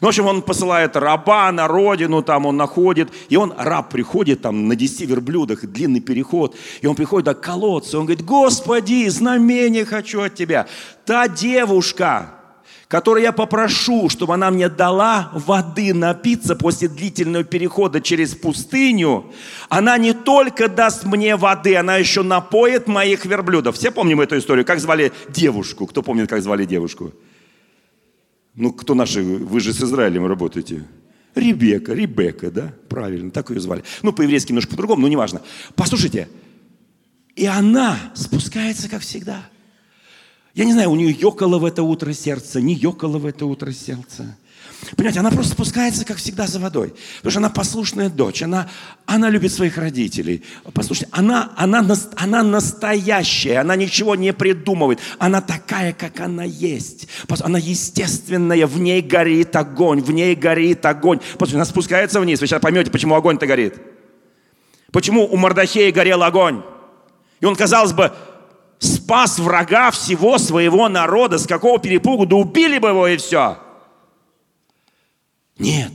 Ну, 0.00 0.06
в 0.06 0.08
общем, 0.08 0.26
он 0.26 0.42
посылает 0.42 0.96
раба 0.96 1.50
на 1.52 1.68
родину, 1.68 2.22
там 2.22 2.46
он 2.46 2.56
находит, 2.56 3.08
и 3.28 3.36
он, 3.36 3.54
раб 3.56 3.90
приходит 3.90 4.42
там 4.42 4.68
на 4.68 4.76
10 4.76 5.08
верблюдах, 5.08 5.64
длинный 5.64 6.00
переход, 6.00 6.54
и 6.82 6.86
он 6.86 6.94
приходит 6.94 7.26
до 7.26 7.34
колодца, 7.34 7.98
он 7.98 8.06
говорит, 8.06 8.24
Господи, 8.24 9.08
знамение 9.08 9.84
хочу 9.84 10.20
от 10.20 10.34
Тебя. 10.34 10.66
Та 11.04 11.28
девушка, 11.28 12.34
которую 12.88 13.22
я 13.22 13.32
попрошу, 13.32 14.08
чтобы 14.08 14.34
она 14.34 14.50
мне 14.50 14.68
дала 14.68 15.30
воды 15.32 15.94
напиться 15.94 16.56
после 16.56 16.88
длительного 16.88 17.44
перехода 17.44 18.00
через 18.00 18.34
пустыню, 18.34 19.32
она 19.68 19.96
не 19.98 20.12
только 20.12 20.68
даст 20.68 21.04
мне 21.04 21.36
воды, 21.36 21.76
она 21.76 21.96
еще 21.96 22.22
напоит 22.22 22.86
моих 22.86 23.24
верблюдов. 23.24 23.76
Все 23.76 23.90
помним 23.90 24.20
эту 24.20 24.38
историю? 24.38 24.66
Как 24.66 24.78
звали 24.78 25.12
девушку? 25.28 25.86
Кто 25.86 26.02
помнит, 26.02 26.28
как 26.28 26.42
звали 26.42 26.64
девушку? 26.64 27.12
Ну, 28.56 28.72
кто 28.72 28.94
наши, 28.94 29.22
вы 29.22 29.60
же 29.60 29.72
с 29.72 29.82
Израилем 29.82 30.26
работаете. 30.26 30.84
Ребека, 31.34 31.94
Ребека, 31.94 32.50
да? 32.50 32.72
Правильно, 32.88 33.30
так 33.30 33.50
ее 33.50 33.60
звали. 33.60 33.84
Ну, 34.02 34.12
по-еврейски 34.12 34.48
немножко 34.48 34.70
по-другому, 34.70 35.02
но 35.02 35.08
неважно. 35.08 35.42
Послушайте, 35.74 36.28
и 37.34 37.44
она 37.44 37.98
спускается, 38.14 38.88
как 38.88 39.02
всегда. 39.02 39.46
Я 40.54 40.64
не 40.64 40.72
знаю, 40.72 40.90
у 40.90 40.96
нее 40.96 41.10
ёкало 41.12 41.58
в 41.58 41.66
это 41.66 41.82
утро 41.82 42.14
сердце, 42.14 42.62
не 42.62 42.74
ёкало 42.74 43.18
в 43.18 43.26
это 43.26 43.44
утро 43.44 43.72
сердце. 43.72 44.38
Понимаете, 44.96 45.20
она 45.20 45.30
просто 45.30 45.52
спускается, 45.52 46.04
как 46.04 46.18
всегда, 46.18 46.46
за 46.46 46.58
водой. 46.58 46.94
Потому 47.16 47.30
что 47.30 47.40
она 47.40 47.50
послушная 47.50 48.08
дочь, 48.08 48.42
она, 48.42 48.68
она 49.06 49.30
любит 49.30 49.52
своих 49.52 49.78
родителей. 49.78 50.44
Послушайте, 50.72 51.08
она, 51.12 51.52
она, 51.56 51.84
она 52.16 52.42
настоящая, 52.42 53.58
она 53.58 53.74
ничего 53.74 54.14
не 54.14 54.32
придумывает. 54.32 55.00
Она 55.18 55.40
такая, 55.40 55.92
как 55.92 56.20
она 56.20 56.44
есть. 56.44 57.08
Она 57.40 57.58
естественная, 57.58 58.66
в 58.66 58.78
ней 58.78 59.02
горит 59.02 59.56
огонь, 59.56 60.00
в 60.00 60.12
ней 60.12 60.34
горит 60.34 60.84
огонь. 60.86 61.20
Послушайте, 61.32 61.56
она 61.56 61.64
спускается 61.64 62.20
вниз. 62.20 62.40
Вы 62.40 62.46
сейчас 62.46 62.60
поймете, 62.60 62.90
почему 62.90 63.14
огонь-то 63.14 63.46
горит. 63.46 63.74
Почему 64.92 65.26
у 65.26 65.36
Мордахея 65.36 65.92
горел 65.92 66.22
огонь? 66.22 66.62
И 67.40 67.44
он, 67.44 67.56
казалось 67.56 67.92
бы, 67.92 68.12
спас 68.78 69.38
врага 69.38 69.90
всего 69.90 70.38
своего 70.38 70.88
народа. 70.88 71.38
С 71.38 71.46
какого 71.46 71.78
перепугу? 71.78 72.24
Да 72.24 72.36
убили 72.36 72.78
бы 72.78 72.88
его 72.88 73.08
и 73.08 73.16
все. 73.16 73.58
Нет. 75.58 75.92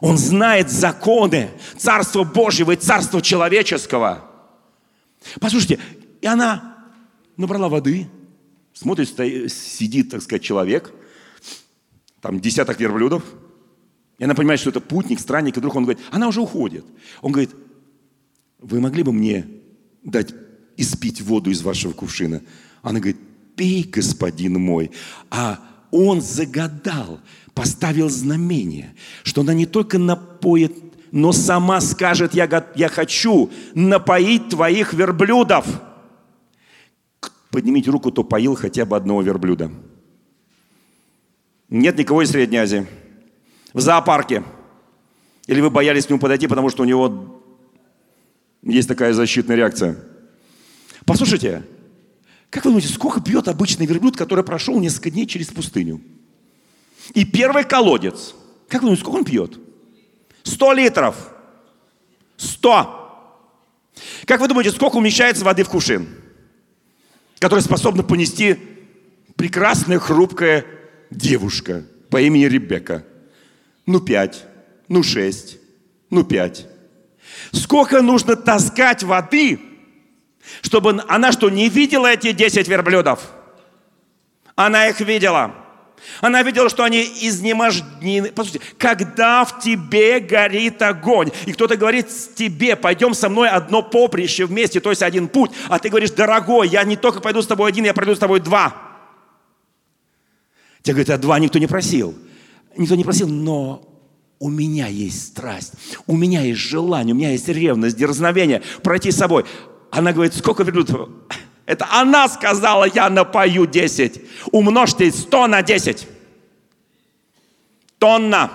Он 0.00 0.18
знает 0.18 0.70
законы 0.70 1.50
Царства 1.76 2.24
Божьего 2.24 2.72
и 2.72 2.76
Царства 2.76 3.22
человеческого. 3.22 4.30
Послушайте, 5.40 5.78
и 6.20 6.26
она 6.26 6.76
набрала 7.36 7.68
воды, 7.68 8.08
смотрит, 8.72 9.08
сидит, 9.50 10.10
так 10.10 10.22
сказать, 10.22 10.42
человек, 10.42 10.92
там 12.20 12.40
десяток 12.40 12.80
верблюдов, 12.80 13.22
и 14.18 14.24
она 14.24 14.34
понимает, 14.34 14.60
что 14.60 14.70
это 14.70 14.80
путник, 14.80 15.20
странник, 15.20 15.56
и 15.56 15.60
вдруг 15.60 15.74
он 15.74 15.84
говорит, 15.84 16.02
она 16.10 16.28
уже 16.28 16.40
уходит. 16.40 16.84
Он 17.20 17.32
говорит, 17.32 17.54
вы 18.58 18.80
могли 18.80 19.02
бы 19.02 19.12
мне 19.12 19.46
дать 20.02 20.34
испить 20.76 21.20
воду 21.20 21.50
из 21.50 21.62
вашего 21.62 21.92
кувшина? 21.92 22.42
Она 22.82 23.00
говорит, 23.00 23.18
пей, 23.56 23.82
господин 23.84 24.60
мой. 24.60 24.90
А 25.30 25.58
он 25.94 26.20
загадал, 26.20 27.20
поставил 27.54 28.10
знамение, 28.10 28.94
что 29.22 29.42
она 29.42 29.54
не 29.54 29.64
только 29.64 29.98
напоит, 29.98 30.72
но 31.12 31.30
сама 31.30 31.80
скажет, 31.80 32.34
я, 32.34 32.66
я 32.74 32.88
хочу 32.88 33.50
напоить 33.74 34.48
твоих 34.48 34.92
верблюдов. 34.92 35.66
Поднимите 37.50 37.90
руку, 37.92 38.10
кто 38.10 38.24
поил 38.24 38.56
хотя 38.56 38.84
бы 38.84 38.96
одного 38.96 39.22
верблюда. 39.22 39.70
Нет 41.68 41.96
никого 41.96 42.22
из 42.22 42.30
Средней 42.30 42.58
Азии. 42.58 42.86
В 43.72 43.80
зоопарке. 43.80 44.42
Или 45.46 45.60
вы 45.60 45.70
боялись 45.70 46.06
к 46.06 46.10
нему 46.10 46.18
подойти, 46.18 46.48
потому 46.48 46.70
что 46.70 46.82
у 46.82 46.86
него 46.86 47.40
есть 48.62 48.88
такая 48.88 49.12
защитная 49.12 49.56
реакция. 49.56 49.96
Послушайте, 51.04 51.62
как 52.54 52.64
вы 52.66 52.70
думаете, 52.70 52.86
сколько 52.86 53.20
пьет 53.20 53.48
обычный 53.48 53.84
верблюд, 53.84 54.16
который 54.16 54.44
прошел 54.44 54.78
несколько 54.78 55.10
дней 55.10 55.26
через 55.26 55.48
пустыню? 55.48 56.00
И 57.12 57.24
первый 57.24 57.64
колодец. 57.64 58.32
Как 58.68 58.80
вы 58.80 58.86
думаете, 58.86 59.00
сколько 59.02 59.16
он 59.16 59.24
пьет? 59.24 59.58
Сто 60.44 60.72
литров. 60.72 61.16
Сто. 62.36 63.42
Как 64.24 64.40
вы 64.40 64.46
думаете, 64.46 64.70
сколько 64.70 64.94
умещается 64.94 65.44
воды 65.44 65.64
в 65.64 65.68
кувшин, 65.68 66.06
который 67.40 67.58
способна 67.58 68.04
понести 68.04 68.56
прекрасная, 69.34 69.98
хрупкая 69.98 70.64
девушка 71.10 71.84
по 72.08 72.20
имени 72.20 72.44
Ребекка? 72.44 73.04
Ну, 73.84 73.98
пять, 73.98 74.44
ну, 74.86 75.02
шесть, 75.02 75.58
ну, 76.08 76.22
пять. 76.22 76.68
Сколько 77.50 78.00
нужно 78.00 78.36
таскать 78.36 79.02
воды, 79.02 79.58
чтобы 80.62 81.02
она 81.08 81.32
что, 81.32 81.50
не 81.50 81.68
видела 81.68 82.08
эти 82.08 82.32
десять 82.32 82.68
верблюдов? 82.68 83.20
Она 84.54 84.88
их 84.88 85.00
видела. 85.00 85.54
Она 86.20 86.42
видела, 86.42 86.68
что 86.68 86.84
они 86.84 87.02
изнемождены. 87.02 88.30
Послушайте, 88.30 88.66
когда 88.78 89.44
в 89.44 89.60
тебе 89.60 90.20
горит 90.20 90.80
огонь, 90.82 91.30
и 91.46 91.52
кто-то 91.52 91.76
говорит 91.76 92.08
тебе, 92.34 92.76
пойдем 92.76 93.14
со 93.14 93.28
мной 93.28 93.48
одно 93.48 93.82
поприще 93.82 94.44
вместе, 94.44 94.80
то 94.80 94.90
есть 94.90 95.02
один 95.02 95.28
путь, 95.28 95.50
а 95.68 95.78
ты 95.78 95.88
говоришь, 95.88 96.10
дорогой, 96.10 96.68
я 96.68 96.84
не 96.84 96.96
только 96.96 97.20
пойду 97.20 97.42
с 97.42 97.46
тобой 97.46 97.70
один, 97.70 97.84
я 97.84 97.94
пройду 97.94 98.14
с 98.14 98.18
тобой 98.18 98.40
два. 98.40 98.74
Тебе 100.82 100.94
говорят, 100.94 101.10
а 101.10 101.18
два 101.18 101.38
никто 101.38 101.58
не 101.58 101.66
просил. 101.66 102.14
Никто 102.76 102.94
не 102.94 103.04
просил, 103.04 103.28
но 103.28 103.88
у 104.38 104.50
меня 104.50 104.88
есть 104.88 105.28
страсть, 105.28 105.72
у 106.06 106.16
меня 106.16 106.42
есть 106.42 106.60
желание, 106.60 107.14
у 107.14 107.16
меня 107.16 107.30
есть 107.30 107.48
ревность, 107.48 107.96
дерзновение 107.96 108.62
пройти 108.82 109.10
с 109.10 109.16
собой. 109.16 109.46
Она 109.94 110.12
говорит, 110.12 110.34
сколько 110.34 110.64
верблюдов? 110.64 111.08
Это 111.66 111.86
она 111.90 112.28
сказала, 112.28 112.84
я 112.84 113.08
напою 113.08 113.66
10. 113.66 114.20
Умножьте 114.50 115.10
100 115.10 115.46
на 115.46 115.62
10. 115.62 116.08
Тонна. 117.98 118.50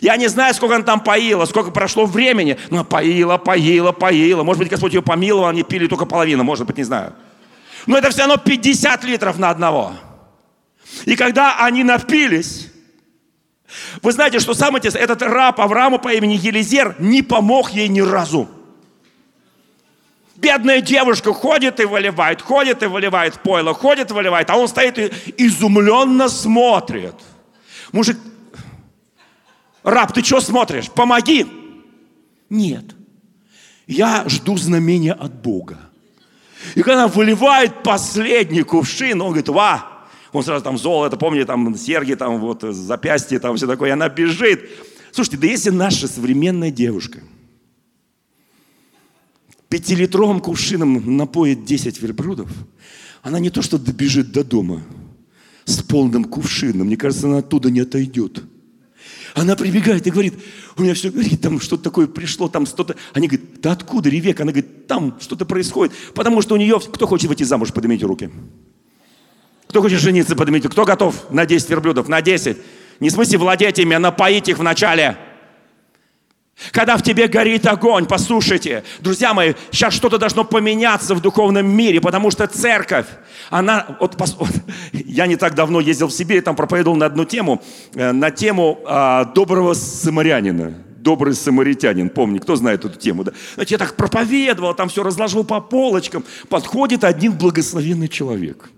Я 0.00 0.16
не 0.16 0.26
знаю, 0.26 0.52
сколько 0.54 0.74
она 0.74 0.84
там 0.84 1.00
поила, 1.00 1.44
сколько 1.44 1.70
прошло 1.70 2.06
времени, 2.06 2.58
но 2.70 2.84
поила, 2.84 3.38
поила, 3.38 3.92
поила. 3.92 4.42
Может 4.42 4.58
быть, 4.60 4.70
Господь 4.70 4.94
ее 4.94 5.02
помиловал, 5.02 5.48
они 5.48 5.62
пили 5.62 5.86
только 5.86 6.06
половину, 6.06 6.42
может 6.42 6.66
быть, 6.66 6.78
не 6.78 6.82
знаю. 6.82 7.12
Но 7.86 7.96
это 7.96 8.10
все 8.10 8.22
равно 8.22 8.38
50 8.38 9.04
литров 9.04 9.38
на 9.38 9.50
одного. 9.50 9.92
И 11.04 11.14
когда 11.14 11.64
они 11.64 11.84
напились, 11.84 12.72
вы 14.02 14.10
знаете, 14.10 14.40
что 14.40 14.54
сам 14.54 14.74
этот 14.74 15.22
раб 15.22 15.60
Аврааму 15.60 16.00
по 16.00 16.12
имени 16.12 16.34
Елизер 16.34 16.96
не 16.98 17.22
помог 17.22 17.70
ей 17.70 17.86
ни 17.86 18.00
разу. 18.00 18.48
Бедная 20.36 20.80
девушка 20.80 21.32
ходит 21.32 21.80
и 21.80 21.84
выливает, 21.84 22.42
ходит 22.42 22.82
и 22.82 22.86
выливает 22.86 23.40
пойло, 23.42 23.72
ходит 23.72 24.10
и 24.10 24.14
выливает, 24.14 24.50
а 24.50 24.56
он 24.56 24.68
стоит 24.68 24.98
и 24.98 25.10
изумленно 25.38 26.28
смотрит. 26.28 27.14
Мужик, 27.92 28.18
раб, 29.82 30.12
ты 30.12 30.22
что 30.22 30.40
смотришь? 30.40 30.90
Помоги. 30.90 31.46
Нет. 32.50 32.84
Я 33.86 34.24
жду 34.28 34.56
знамения 34.56 35.12
от 35.12 35.32
Бога. 35.32 35.78
И 36.74 36.82
когда 36.82 37.08
выливает 37.08 37.82
последний 37.82 38.62
кувшин, 38.62 39.20
он 39.22 39.28
говорит, 39.28 39.48
ва, 39.48 39.86
он 40.32 40.42
сразу 40.42 40.64
там 40.64 40.76
золото, 40.76 41.16
помни, 41.16 41.44
там 41.44 41.74
серьги, 41.76 42.14
там 42.14 42.38
вот 42.40 42.62
запястье, 42.62 43.38
там 43.38 43.56
все 43.56 43.66
такое, 43.66 43.90
и 43.90 43.92
она 43.92 44.08
бежит. 44.08 44.68
Слушайте, 45.12 45.38
да 45.38 45.46
если 45.46 45.70
наша 45.70 46.08
современная 46.08 46.70
девушка– 46.70 47.20
пятилитровым 49.68 50.40
кувшином 50.40 51.16
напоит 51.16 51.64
10 51.64 52.00
верблюдов, 52.00 52.50
она 53.22 53.38
не 53.38 53.50
то 53.50 53.62
что 53.62 53.78
добежит 53.78 54.32
до 54.32 54.44
дома 54.44 54.82
с 55.64 55.82
полным 55.82 56.24
кувшином, 56.24 56.86
мне 56.86 56.96
кажется, 56.96 57.26
она 57.26 57.38
оттуда 57.38 57.70
не 57.70 57.80
отойдет. 57.80 58.44
Она 59.34 59.54
прибегает 59.54 60.06
и 60.06 60.10
говорит, 60.10 60.34
у 60.76 60.82
меня 60.82 60.94
все 60.94 61.10
говорит, 61.10 61.40
там 61.42 61.60
что-то 61.60 61.84
такое 61.84 62.06
пришло, 62.06 62.48
там 62.48 62.64
что-то. 62.64 62.96
Они 63.12 63.28
говорят, 63.28 63.60
да 63.60 63.72
откуда, 63.72 64.08
Ревека? 64.08 64.44
Она 64.44 64.52
говорит, 64.52 64.86
там 64.86 65.18
что-то 65.20 65.44
происходит. 65.44 65.94
Потому 66.14 66.40
что 66.40 66.54
у 66.54 66.56
нее, 66.56 66.80
кто 66.80 67.06
хочет 67.06 67.28
выйти 67.28 67.42
замуж, 67.42 67.72
поднимите 67.72 68.06
руки. 68.06 68.30
Кто 69.68 69.82
хочет 69.82 70.00
жениться, 70.00 70.36
поднимите. 70.36 70.68
Кто 70.68 70.84
готов 70.86 71.30
на 71.30 71.44
10 71.44 71.68
верблюдов? 71.68 72.08
На 72.08 72.22
10. 72.22 72.56
Не 73.00 73.10
в 73.10 73.12
смысле 73.12 73.38
владеть 73.38 73.78
ими, 73.78 73.94
а 73.94 73.98
напоить 73.98 74.48
их 74.48 74.58
вначале. 74.58 75.18
Когда 76.72 76.96
в 76.96 77.02
тебе 77.02 77.28
горит 77.28 77.66
огонь, 77.66 78.06
послушайте, 78.06 78.82
друзья 79.00 79.34
мои, 79.34 79.52
сейчас 79.70 79.92
что-то 79.92 80.16
должно 80.16 80.42
поменяться 80.42 81.14
в 81.14 81.20
духовном 81.20 81.68
мире, 81.68 82.00
потому 82.00 82.30
что 82.30 82.46
церковь, 82.46 83.06
она, 83.50 83.98
вот, 84.00 84.16
вот 84.38 84.50
я 84.92 85.26
не 85.26 85.36
так 85.36 85.54
давно 85.54 85.80
ездил 85.80 86.08
в 86.08 86.12
Сибирь, 86.12 86.40
там 86.40 86.56
проповедовал 86.56 86.96
на 86.96 87.06
одну 87.06 87.26
тему, 87.26 87.62
э, 87.94 88.12
на 88.12 88.30
тему 88.30 88.80
а, 88.86 89.26
доброго 89.26 89.74
самарянина, 89.74 90.72
добрый 90.96 91.34
самаритянин, 91.34 92.08
помни, 92.08 92.38
кто 92.38 92.56
знает 92.56 92.86
эту 92.86 92.98
тему, 92.98 93.22
да? 93.22 93.32
Знаете, 93.54 93.74
я 93.74 93.78
так 93.78 93.94
проповедовал, 93.94 94.74
там 94.74 94.88
все 94.88 95.02
разложил 95.02 95.44
по 95.44 95.60
полочкам, 95.60 96.24
подходит 96.48 97.04
один 97.04 97.32
благословенный 97.32 98.08
человек, 98.08 98.70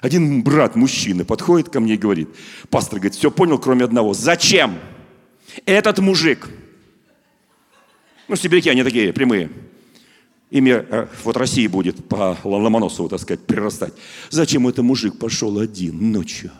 один 0.00 0.42
брат, 0.42 0.74
мужчина, 0.74 1.24
подходит 1.24 1.68
ко 1.68 1.78
мне 1.78 1.94
и 1.94 1.96
говорит, 1.96 2.28
пастор 2.70 2.98
говорит, 2.98 3.14
все 3.14 3.30
понял, 3.30 3.58
кроме 3.58 3.84
одного, 3.84 4.14
зачем? 4.14 4.74
Этот 5.64 6.00
мужик– 6.00 6.48
ну, 8.30 8.36
сибиряки, 8.36 8.70
они 8.70 8.84
такие 8.84 9.12
прямые. 9.12 9.50
Ими 10.50 10.70
э, 10.70 11.06
вот 11.24 11.36
России 11.36 11.66
будет 11.66 12.08
по 12.08 12.38
Ломоносову, 12.44 13.08
так 13.08 13.20
сказать, 13.20 13.40
прирастать. 13.40 13.92
Зачем 14.30 14.68
этот 14.68 14.84
мужик 14.84 15.18
пошел 15.18 15.58
один 15.58 16.12
ночью? 16.12 16.52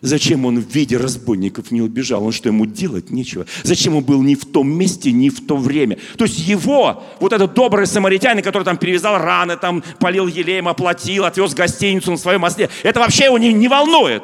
Зачем 0.00 0.46
он 0.46 0.60
в 0.60 0.74
виде 0.74 0.96
разбойников 0.96 1.70
не 1.70 1.82
убежал? 1.82 2.24
Он 2.24 2.32
что, 2.32 2.48
ему 2.48 2.64
делать 2.64 3.10
нечего? 3.10 3.44
Зачем 3.64 3.96
он 3.96 4.04
был 4.04 4.22
не 4.22 4.34
в 4.34 4.46
том 4.46 4.70
месте, 4.70 5.12
не 5.12 5.28
в 5.28 5.46
то 5.46 5.58
время? 5.58 5.98
То 6.16 6.24
есть 6.24 6.38
его, 6.38 7.04
вот 7.20 7.34
этот 7.34 7.52
добрый 7.52 7.86
самаритянин, 7.86 8.42
который 8.42 8.64
там 8.64 8.78
перевязал 8.78 9.18
раны, 9.18 9.58
там 9.58 9.84
полил 10.00 10.26
елеем, 10.26 10.68
оплатил, 10.68 11.26
отвез 11.26 11.52
гостиницу 11.52 12.10
на 12.10 12.16
своем 12.16 12.44
осле, 12.44 12.70
это 12.82 13.00
вообще 13.00 13.26
его 13.26 13.36
не, 13.36 13.52
не 13.52 13.68
волнует. 13.68 14.22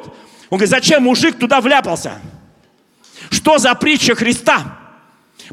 Он 0.49 0.57
говорит, 0.57 0.69
зачем 0.69 1.03
мужик 1.03 1.37
туда 1.37 1.61
вляпался? 1.61 2.13
Что 3.29 3.59
за 3.59 3.75
притча 3.75 4.15
Христа? 4.15 4.80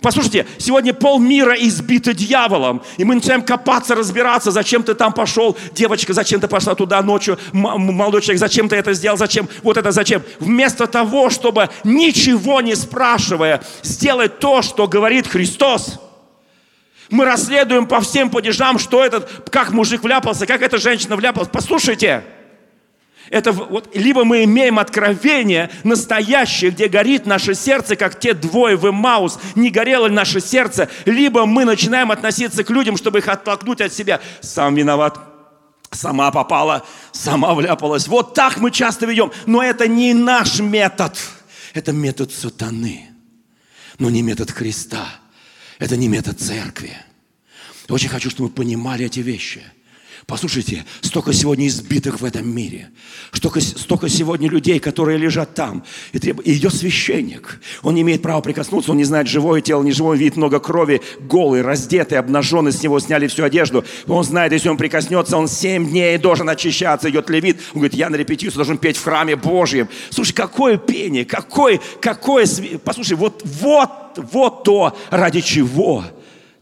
Послушайте, 0.01 0.47
сегодня 0.59 0.95
полмира 0.95 1.55
избито 1.55 2.15
дьяволом, 2.15 2.83
и 2.97 3.05
мы 3.05 3.17
начинаем 3.17 3.43
копаться, 3.43 3.95
разбираться, 3.95 4.51
зачем 4.51 4.83
ты 4.83 4.95
там 4.95 5.13
пошел, 5.13 5.57
девочка, 5.73 6.13
зачем 6.13 6.41
ты 6.41 6.49
пошла 6.49 6.75
туда 6.75 7.03
ночью, 7.03 7.39
молодой 7.53 8.23
человек, 8.23 8.41
зачем 8.41 8.69
ты 8.69 8.77
это 8.77 8.93
сделал, 8.93 9.17
зачем, 9.17 9.49
вот 9.63 9.77
это 9.77 9.91
зачем. 9.91 10.23
Вместо 10.39 10.87
того, 10.87 11.31
чтобы 11.31 11.71
ничего 11.85 12.61
не 12.61 12.75
спрашивая, 12.77 13.63
сделать 13.83 14.39
то, 14.39 14.63
что 14.63 14.87
говорит 14.87 15.27
Христос, 15.27 16.01
мы 17.11 17.25
расследуем 17.25 17.87
по 17.87 18.01
всем 18.01 18.31
падежам, 18.31 18.79
что 18.79 19.05
этот, 19.05 19.49
как 19.51 19.73
мужик 19.73 20.03
вляпался, 20.05 20.47
как 20.47 20.63
эта 20.63 20.79
женщина 20.79 21.17
вляпалась. 21.17 21.49
Послушайте, 21.51 22.23
это 23.31 23.53
вот, 23.53 23.95
либо 23.95 24.25
мы 24.25 24.45
имеем 24.45 24.79
откровение 24.79 25.71
настоящее, 25.85 26.71
где 26.71 26.89
горит 26.89 27.27
наше 27.27 27.55
сердце, 27.55 27.97
как 27.97 28.19
те 28.19 28.35
двое 28.35 28.77
в 28.77 28.91
Маус, 28.91 29.39
не 29.55 29.71
горело 29.71 30.09
наше 30.09 30.41
сердце, 30.41 30.89
либо 31.05 31.45
мы 31.45 31.65
начинаем 31.65 32.11
относиться 32.11 32.65
к 32.65 32.71
людям, 32.71 32.97
чтобы 32.97 33.19
их 33.19 33.29
оттолкнуть 33.29 33.81
от 33.81 33.93
себя. 33.93 34.21
Сам 34.41 34.75
виноват, 34.75 35.19
сама 35.91 36.31
попала, 36.31 36.85
сама 37.13 37.55
вляпалась. 37.55 38.09
Вот 38.09 38.35
так 38.35 38.59
мы 38.59 38.71
часто 38.71 39.07
ведем. 39.07 39.31
Но 39.47 39.63
это 39.63 39.87
не 39.87 40.15
наш 40.15 40.61
метод. 40.61 41.17
Это 41.75 41.93
метод 41.93 42.33
сатаны, 42.33 43.11
но 43.99 44.09
не 44.09 44.23
метод 44.23 44.51
Христа. 44.51 45.07
Это 45.79 45.97
не 45.97 46.09
метод 46.09 46.41
церкви. 46.41 46.97
Очень 47.89 48.09
хочу, 48.09 48.31
чтобы 48.31 48.49
вы 48.49 48.55
понимали 48.55 49.07
эти 49.07 49.21
вещи– 49.21 49.63
Послушайте, 50.29 50.85
столько 51.01 51.33
сегодня 51.33 51.67
избитых 51.69 52.21
в 52.21 52.25
этом 52.27 52.55
мире, 52.55 52.91
столько, 53.33 53.63
столько 53.63 54.11
сегодня 54.11 54.51
людей, 54.51 54.79
которые 54.79 55.17
лежат 55.17 55.55
там. 55.55 55.85
И, 56.13 56.19
треб... 56.19 56.43
и 56.45 56.53
идет 56.53 56.75
священник. 56.75 57.59
Он 57.83 57.95
не 57.95 58.03
имеет 58.03 58.21
права 58.21 58.43
прикоснуться, 58.43 58.91
он 58.91 58.99
не 58.99 59.05
знает, 59.05 59.27
живое 59.27 59.63
тело, 59.63 59.83
не 59.83 59.91
живое, 59.91 60.19
видит 60.19 60.37
много 60.37 60.61
крови, 60.61 61.01
голый, 61.19 61.63
раздетый, 61.63 62.19
обнаженный, 62.19 62.73
с 62.73 62.83
него 62.83 63.01
сняли 63.01 63.27
всю 63.27 63.43
одежду. 63.43 63.87
Он 64.07 64.23
знает, 64.23 64.53
если 64.53 64.69
он 64.69 64.77
прикоснется, 64.77 65.39
он 65.39 65.49
семь 65.49 65.89
дней 65.89 66.19
должен 66.19 66.47
очищаться. 66.51 67.09
Идет 67.09 67.31
левит, 67.31 67.61
он 67.73 67.81
говорит, 67.81 67.95
я 67.95 68.11
на 68.11 68.17
репетицию 68.17 68.57
должен 68.57 68.77
петь 68.77 68.99
в 68.99 69.05
храме 69.05 69.35
Божьем. 69.35 69.89
Слушай, 70.11 70.35
какое 70.35 70.77
пение, 70.77 71.25
какое, 71.25 71.81
какое... 72.03 72.47
Послушай, 72.85 73.17
вот, 73.17 73.41
вот, 73.47 73.91
вот 74.31 74.65
то, 74.65 74.95
ради 75.09 75.41
чего 75.41 76.05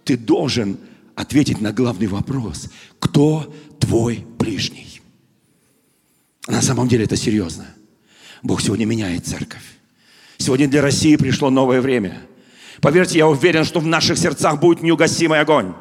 ты 0.04 0.16
должен 0.16 0.78
ответить 1.16 1.60
на 1.60 1.72
главный 1.72 2.06
вопрос. 2.06 2.68
Кто 3.00 3.52
твой 3.80 4.24
ближний? 4.38 5.00
На 6.46 6.62
самом 6.62 6.86
деле 6.86 7.04
это 7.04 7.16
серьезно. 7.16 7.66
Бог 8.42 8.60
сегодня 8.60 8.84
меняет 8.84 9.26
церковь. 9.26 9.64
Сегодня 10.38 10.68
для 10.68 10.82
России 10.82 11.16
пришло 11.16 11.50
новое 11.50 11.80
время. 11.80 12.22
Поверьте, 12.80 13.18
я 13.18 13.26
уверен, 13.26 13.64
что 13.64 13.80
в 13.80 13.86
наших 13.86 14.18
сердцах 14.18 14.60
будет 14.60 14.82
неугасимый 14.82 15.40
огонь. 15.40 15.74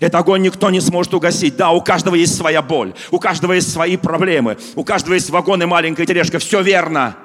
Этот 0.00 0.16
огонь 0.16 0.42
никто 0.42 0.70
не 0.70 0.80
сможет 0.80 1.14
угасить. 1.14 1.56
Да, 1.56 1.70
у 1.70 1.82
каждого 1.82 2.14
есть 2.14 2.34
своя 2.34 2.62
боль, 2.62 2.94
у 3.10 3.18
каждого 3.18 3.52
есть 3.52 3.70
свои 3.70 3.96
проблемы, 3.96 4.56
у 4.74 4.84
каждого 4.84 5.14
есть 5.14 5.30
вагон 5.30 5.62
и 5.62 5.66
маленькая 5.66 6.06
тележка. 6.06 6.38
Все 6.38 6.62
верно. 6.62 7.16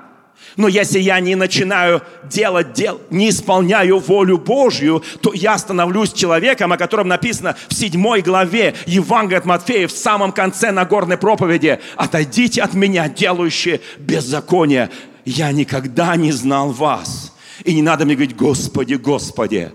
Но 0.56 0.68
если 0.68 1.00
я 1.00 1.20
не 1.20 1.36
начинаю 1.36 2.02
делать 2.24 2.74
дел, 2.74 3.02
не 3.10 3.30
исполняю 3.30 4.00
волю 4.00 4.38
Божью, 4.38 5.04
то 5.22 5.34
я 5.34 5.58
становлюсь 5.58 6.14
человеком, 6.14 6.72
о 6.72 6.78
котором 6.78 7.08
написано 7.08 7.56
в 7.70 7.74
седьмой 7.74 8.22
главе 8.22 8.76
Евангелия 8.86 9.40
от 9.40 9.46
Матфея, 9.46 9.88
в 9.88 9.92
самом 9.92 10.32
конце 10.32 10.72
Нагорной 10.72 11.18
проповеди. 11.18 11.80
«Отойдите 11.96 12.62
от 12.62 12.74
меня, 12.74 13.10
делающие 13.10 13.82
беззаконие. 13.98 14.90
Я 15.26 15.52
никогда 15.52 16.16
не 16.16 16.32
знал 16.32 16.72
вас». 16.72 17.34
И 17.64 17.74
не 17.74 17.82
надо 17.82 18.06
мне 18.06 18.16
говорить 18.16 18.36
«Господи, 18.36 18.96
Господи». 18.96 19.72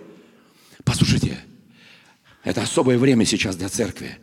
Послушайте, 0.84 1.38
это 2.44 2.62
особое 2.62 2.98
время 2.98 3.24
сейчас 3.24 3.56
для 3.56 3.68
церкви. 3.68 4.18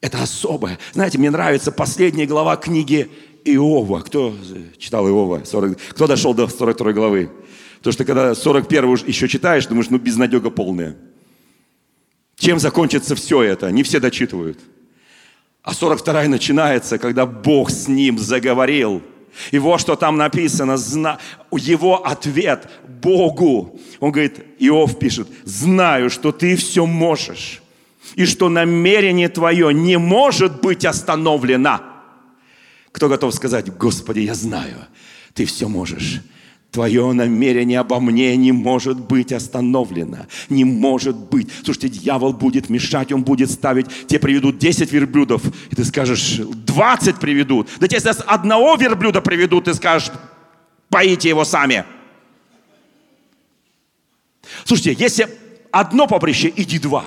Это 0.00 0.22
особое. 0.22 0.78
Знаете, 0.92 1.18
мне 1.18 1.30
нравится 1.30 1.72
последняя 1.72 2.26
глава 2.26 2.56
книги 2.56 3.10
Иова. 3.44 4.00
Кто 4.00 4.34
читал 4.78 5.08
Иова? 5.08 5.44
40, 5.44 5.78
кто 5.90 6.06
дошел 6.06 6.34
до 6.34 6.48
42 6.48 6.92
главы? 6.92 7.30
Потому 7.78 7.92
что 7.92 8.04
когда 8.04 8.34
41 8.34 8.98
еще 9.06 9.28
читаешь, 9.28 9.66
думаешь, 9.66 9.90
ну 9.90 9.98
безнадега 9.98 10.50
полная. 10.50 10.96
Чем 12.36 12.58
закончится 12.58 13.14
все 13.14 13.42
это? 13.42 13.70
Не 13.70 13.82
все 13.82 14.00
дочитывают. 14.00 14.58
А 15.62 15.74
42 15.74 16.24
начинается, 16.24 16.98
когда 16.98 17.26
Бог 17.26 17.70
с 17.70 17.88
ним 17.88 18.18
заговорил. 18.18 19.02
И 19.50 19.58
вот 19.58 19.80
что 19.80 19.96
там 19.96 20.16
написано, 20.16 20.76
его 21.52 22.06
ответ 22.06 22.68
Богу. 23.02 23.78
Он 24.00 24.10
говорит, 24.10 24.44
Иов 24.58 24.98
пишет, 24.98 25.28
знаю, 25.44 26.10
что 26.10 26.32
ты 26.32 26.56
все 26.56 26.86
можешь, 26.86 27.62
и 28.14 28.24
что 28.24 28.48
намерение 28.48 29.28
твое 29.28 29.72
не 29.74 29.98
может 29.98 30.60
быть 30.60 30.84
остановлено. 30.84 31.80
Кто 32.98 33.08
готов 33.08 33.32
сказать, 33.32 33.72
Господи, 33.76 34.18
я 34.18 34.34
знаю, 34.34 34.74
Ты 35.32 35.44
все 35.44 35.68
можешь. 35.68 36.20
Твое 36.72 37.12
намерение 37.12 37.78
обо 37.78 38.00
мне 38.00 38.36
не 38.36 38.50
может 38.50 38.98
быть 38.98 39.30
остановлено. 39.32 40.26
Не 40.48 40.64
может 40.64 41.14
быть. 41.14 41.48
Слушайте, 41.62 41.90
дьявол 41.90 42.32
будет 42.32 42.68
мешать, 42.68 43.12
он 43.12 43.22
будет 43.22 43.52
ставить. 43.52 43.86
Тебе 44.08 44.18
приведут 44.18 44.58
10 44.58 44.90
верблюдов, 44.90 45.42
и 45.70 45.76
ты 45.76 45.84
скажешь, 45.84 46.38
20 46.38 47.20
приведут. 47.20 47.68
Да 47.78 47.86
тебе 47.86 48.00
сейчас 48.00 48.20
одного 48.26 48.74
верблюда 48.74 49.20
приведут, 49.20 49.66
ты 49.66 49.74
скажешь, 49.74 50.10
поите 50.88 51.28
его 51.28 51.44
сами. 51.44 51.84
Слушайте, 54.64 54.96
если 54.98 55.28
одно 55.70 56.08
поприще, 56.08 56.52
иди 56.56 56.80
два. 56.80 57.04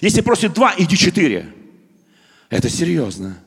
Если 0.00 0.22
просит 0.22 0.54
два, 0.54 0.74
иди 0.76 0.96
четыре. 0.96 1.54
Это 2.50 2.68
серьезно. 2.68 3.43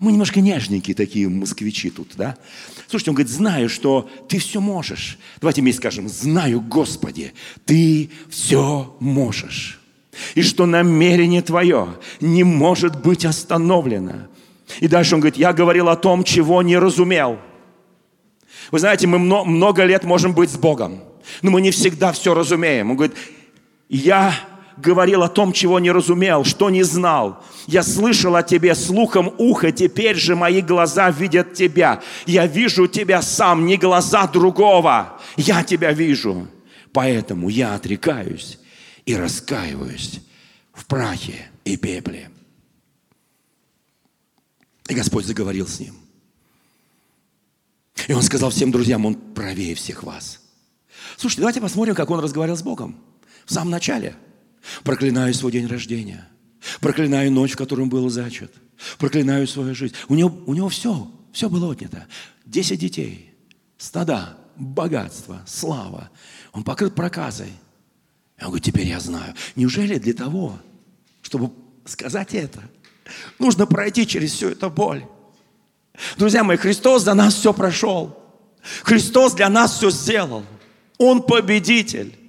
Мы 0.00 0.12
немножко 0.12 0.40
нежненькие 0.40 0.96
такие 0.96 1.28
москвичи 1.28 1.90
тут, 1.90 2.14
да? 2.16 2.36
Слушайте, 2.88 3.10
он 3.10 3.14
говорит, 3.16 3.32
знаю, 3.32 3.68
что 3.68 4.08
ты 4.28 4.38
все 4.38 4.60
можешь. 4.60 5.18
Давайте 5.40 5.60
вместе 5.60 5.78
скажем, 5.78 6.08
знаю, 6.08 6.62
Господи, 6.62 7.34
ты 7.66 8.10
все 8.30 8.96
можешь. 8.98 9.78
И 10.34 10.42
что 10.42 10.64
намерение 10.64 11.42
твое 11.42 11.98
не 12.20 12.44
может 12.44 13.02
быть 13.02 13.26
остановлено. 13.26 14.28
И 14.80 14.88
дальше 14.88 15.14
он 15.14 15.20
говорит, 15.20 15.38
я 15.38 15.52
говорил 15.52 15.90
о 15.90 15.96
том, 15.96 16.24
чего 16.24 16.62
не 16.62 16.78
разумел. 16.78 17.38
Вы 18.70 18.78
знаете, 18.78 19.06
мы 19.06 19.18
много 19.18 19.84
лет 19.84 20.04
можем 20.04 20.32
быть 20.32 20.50
с 20.50 20.56
Богом, 20.56 21.00
но 21.42 21.50
мы 21.50 21.60
не 21.60 21.70
всегда 21.70 22.12
все 22.12 22.32
разумеем. 22.32 22.90
Он 22.90 22.96
говорит, 22.96 23.16
я 23.90 24.34
говорил 24.80 25.22
о 25.22 25.28
том, 25.28 25.52
чего 25.52 25.78
не 25.78 25.90
разумел, 25.90 26.44
что 26.44 26.70
не 26.70 26.82
знал. 26.82 27.44
Я 27.66 27.82
слышал 27.82 28.34
о 28.34 28.42
тебе 28.42 28.74
слухом 28.74 29.32
уха, 29.38 29.72
теперь 29.72 30.16
же 30.16 30.34
мои 30.34 30.60
глаза 30.60 31.10
видят 31.10 31.54
тебя. 31.54 32.02
Я 32.26 32.46
вижу 32.46 32.86
тебя 32.86 33.22
сам, 33.22 33.66
не 33.66 33.76
глаза 33.76 34.26
другого. 34.26 35.20
Я 35.36 35.62
тебя 35.62 35.92
вижу. 35.92 36.48
Поэтому 36.92 37.48
я 37.48 37.74
отрекаюсь 37.74 38.58
и 39.06 39.14
раскаиваюсь 39.14 40.20
в 40.72 40.86
прахе 40.86 41.50
и 41.64 41.76
пепле. 41.76 42.30
И 44.88 44.94
Господь 44.94 45.26
заговорил 45.26 45.68
с 45.68 45.78
ним. 45.78 45.94
И 48.08 48.12
он 48.12 48.22
сказал 48.22 48.50
всем 48.50 48.72
друзьям, 48.72 49.06
он 49.06 49.14
правее 49.14 49.74
всех 49.74 50.02
вас. 50.02 50.40
Слушайте, 51.16 51.42
давайте 51.42 51.60
посмотрим, 51.60 51.94
как 51.94 52.10
он 52.10 52.18
разговаривал 52.18 52.56
с 52.56 52.62
Богом 52.62 52.98
в 53.44 53.52
самом 53.52 53.70
начале– 53.70 54.16
Проклинаю 54.84 55.32
свой 55.34 55.52
день 55.52 55.66
рождения. 55.66 56.28
Проклинаю 56.80 57.32
ночь, 57.32 57.52
в 57.52 57.56
которой 57.56 57.82
он 57.82 57.88
был 57.88 58.08
зачат. 58.10 58.52
Проклинаю 58.98 59.46
свою 59.46 59.74
жизнь. 59.74 59.94
У 60.08 60.14
него, 60.14 60.34
у 60.46 60.54
него 60.54 60.68
все, 60.68 61.10
все 61.32 61.48
было 61.48 61.70
отнято. 61.72 62.06
Десять 62.44 62.80
детей, 62.80 63.34
стада, 63.78 64.36
богатство, 64.56 65.42
слава. 65.46 66.10
Он 66.52 66.64
покрыт 66.64 66.94
проказой. 66.94 67.52
Я 68.38 68.46
говорю, 68.46 68.62
теперь 68.62 68.86
я 68.86 69.00
знаю. 69.00 69.34
Неужели 69.56 69.98
для 69.98 70.14
того, 70.14 70.58
чтобы 71.22 71.52
сказать 71.84 72.34
это, 72.34 72.62
нужно 73.38 73.66
пройти 73.66 74.06
через 74.06 74.32
всю 74.32 74.48
эту 74.48 74.70
боль? 74.70 75.04
Друзья 76.16 76.44
мои, 76.44 76.56
Христос 76.56 77.04
за 77.04 77.14
нас 77.14 77.34
все 77.34 77.52
прошел. 77.52 78.16
Христос 78.82 79.34
для 79.34 79.48
нас 79.48 79.76
все 79.76 79.90
сделал. 79.90 80.44
Он 80.98 81.22
победитель. 81.22 82.19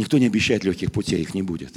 Никто 0.00 0.16
не 0.16 0.28
обещает 0.28 0.64
легких 0.64 0.92
путей, 0.92 1.20
их 1.20 1.34
не 1.34 1.42
будет. 1.42 1.74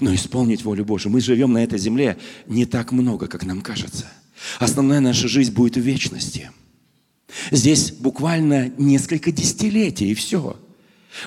Но 0.00 0.14
исполнить 0.14 0.64
волю 0.64 0.86
Божию. 0.86 1.12
Мы 1.12 1.20
живем 1.20 1.52
на 1.52 1.62
этой 1.62 1.78
земле 1.78 2.16
не 2.46 2.64
так 2.64 2.92
много, 2.92 3.26
как 3.26 3.44
нам 3.44 3.60
кажется. 3.60 4.10
Основная 4.58 5.00
наша 5.00 5.28
жизнь 5.28 5.52
будет 5.52 5.76
в 5.76 5.80
вечности. 5.80 6.50
Здесь 7.50 7.90
буквально 7.90 8.72
несколько 8.78 9.32
десятилетий, 9.32 10.12
и 10.12 10.14
все. 10.14 10.58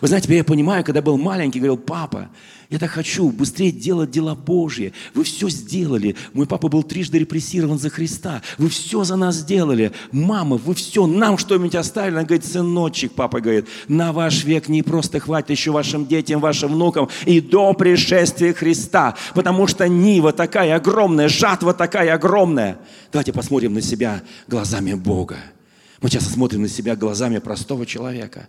Вы 0.02 0.08
знаете, 0.08 0.26
теперь 0.26 0.38
я 0.38 0.44
понимаю, 0.44 0.84
когда 0.84 1.02
был 1.02 1.18
маленький, 1.18 1.60
говорил, 1.60 1.78
папа, 1.78 2.30
я 2.70 2.78
так 2.78 2.92
хочу 2.92 3.32
быстрее 3.32 3.72
делать 3.72 4.12
дела 4.12 4.36
Божьи. 4.36 4.94
Вы 5.16 5.24
все 5.24 5.50
сделали. 5.50 6.16
Мой 6.34 6.46
папа 6.46 6.68
был 6.68 6.84
трижды 6.84 7.18
репрессирован 7.18 7.80
за 7.80 7.90
Христа. 7.90 8.44
Вы 8.60 8.70
все 8.70 9.04
за 9.04 9.16
нас 9.16 9.38
сделали. 9.38 9.92
Мама, 10.12 10.58
вы 10.58 10.76
все 10.76 11.08
нам 11.08 11.40
что-нибудь 11.40 11.74
оставили. 11.74 12.14
Она 12.14 12.24
говорит, 12.26 12.46
сыночек, 12.46 13.14
папа 13.14 13.42
говорит, 13.42 13.68
на 13.88 14.14
ваш 14.14 14.44
век 14.44 14.70
не 14.70 14.84
просто 14.84 15.20
хватит 15.20 15.50
еще 15.50 15.72
вашим 15.72 16.06
детям, 16.06 16.42
вашим 16.42 16.74
внукам 16.74 17.10
и 17.26 17.42
до 17.42 17.74
пришествия 17.74 18.54
Христа. 18.54 19.16
Потому 19.34 19.66
что 19.66 19.88
нива 19.88 20.32
такая 20.32 20.76
огромная, 20.76 21.28
жатва 21.28 21.74
такая 21.74 22.14
огромная. 22.14 22.78
Давайте 23.12 23.34
посмотрим 23.34 23.74
на 23.74 23.82
себя 23.82 24.22
глазами 24.48 24.94
Бога. 24.94 25.38
Мы 26.02 26.10
часто 26.12 26.30
смотрим 26.30 26.62
на 26.62 26.70
себя 26.70 26.96
глазами 26.96 27.40
простого 27.40 27.88
человека. 27.88 28.48